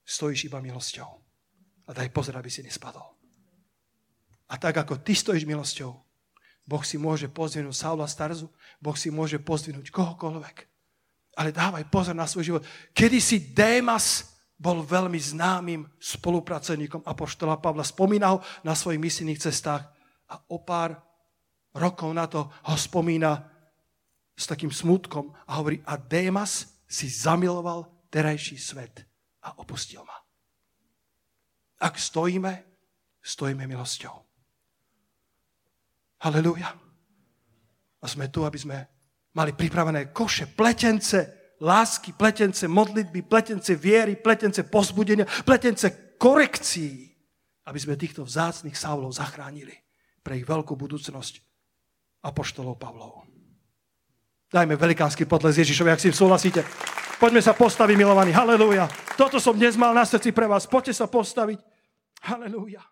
[0.06, 1.10] stojíš iba milosťou.
[1.86, 3.18] A daj pozor, aby si nespadol.
[4.50, 5.92] A tak ako ty stojíš milosťou,
[6.66, 10.69] Boh si môže pozdvihnúť Saula Starzu, Boh si môže pozdvihnúť kohokoľvek.
[11.38, 12.62] Ale dávaj pozor na svoj život.
[12.90, 17.80] Kedy si Démas bol veľmi známym spolupracovníkom Apoštola Pavla.
[17.80, 19.88] Spomína na svojich misijných cestách
[20.28, 21.00] a o pár
[21.72, 23.40] rokov na to ho spomína
[24.36, 29.06] s takým smutkom a hovorí, a Démas si zamiloval terajší svet
[29.40, 30.16] a opustil ma.
[31.80, 32.52] Ak stojíme,
[33.24, 34.12] stojíme milosťou.
[36.20, 36.76] Halelúja.
[38.00, 38.84] A sme tu, aby sme
[39.34, 47.10] mali pripravené koše, pletence, lásky, pletence modlitby, pletence viery, pletence pozbudenia, pletence korekcií,
[47.68, 49.76] aby sme týchto vzácných Saulov zachránili
[50.20, 51.34] pre ich veľkú budúcnosť
[52.26, 53.24] apoštolov Pavlov.
[54.50, 56.66] Dajme velikánsky potles Ježišovi, ak si súhlasíte.
[57.22, 58.34] Poďme sa postaviť, milovaní.
[58.34, 58.90] Halelúja.
[59.14, 60.66] Toto som dnes mal na srdci pre vás.
[60.66, 61.60] Poďte sa postaviť.
[62.26, 62.82] Halelúja.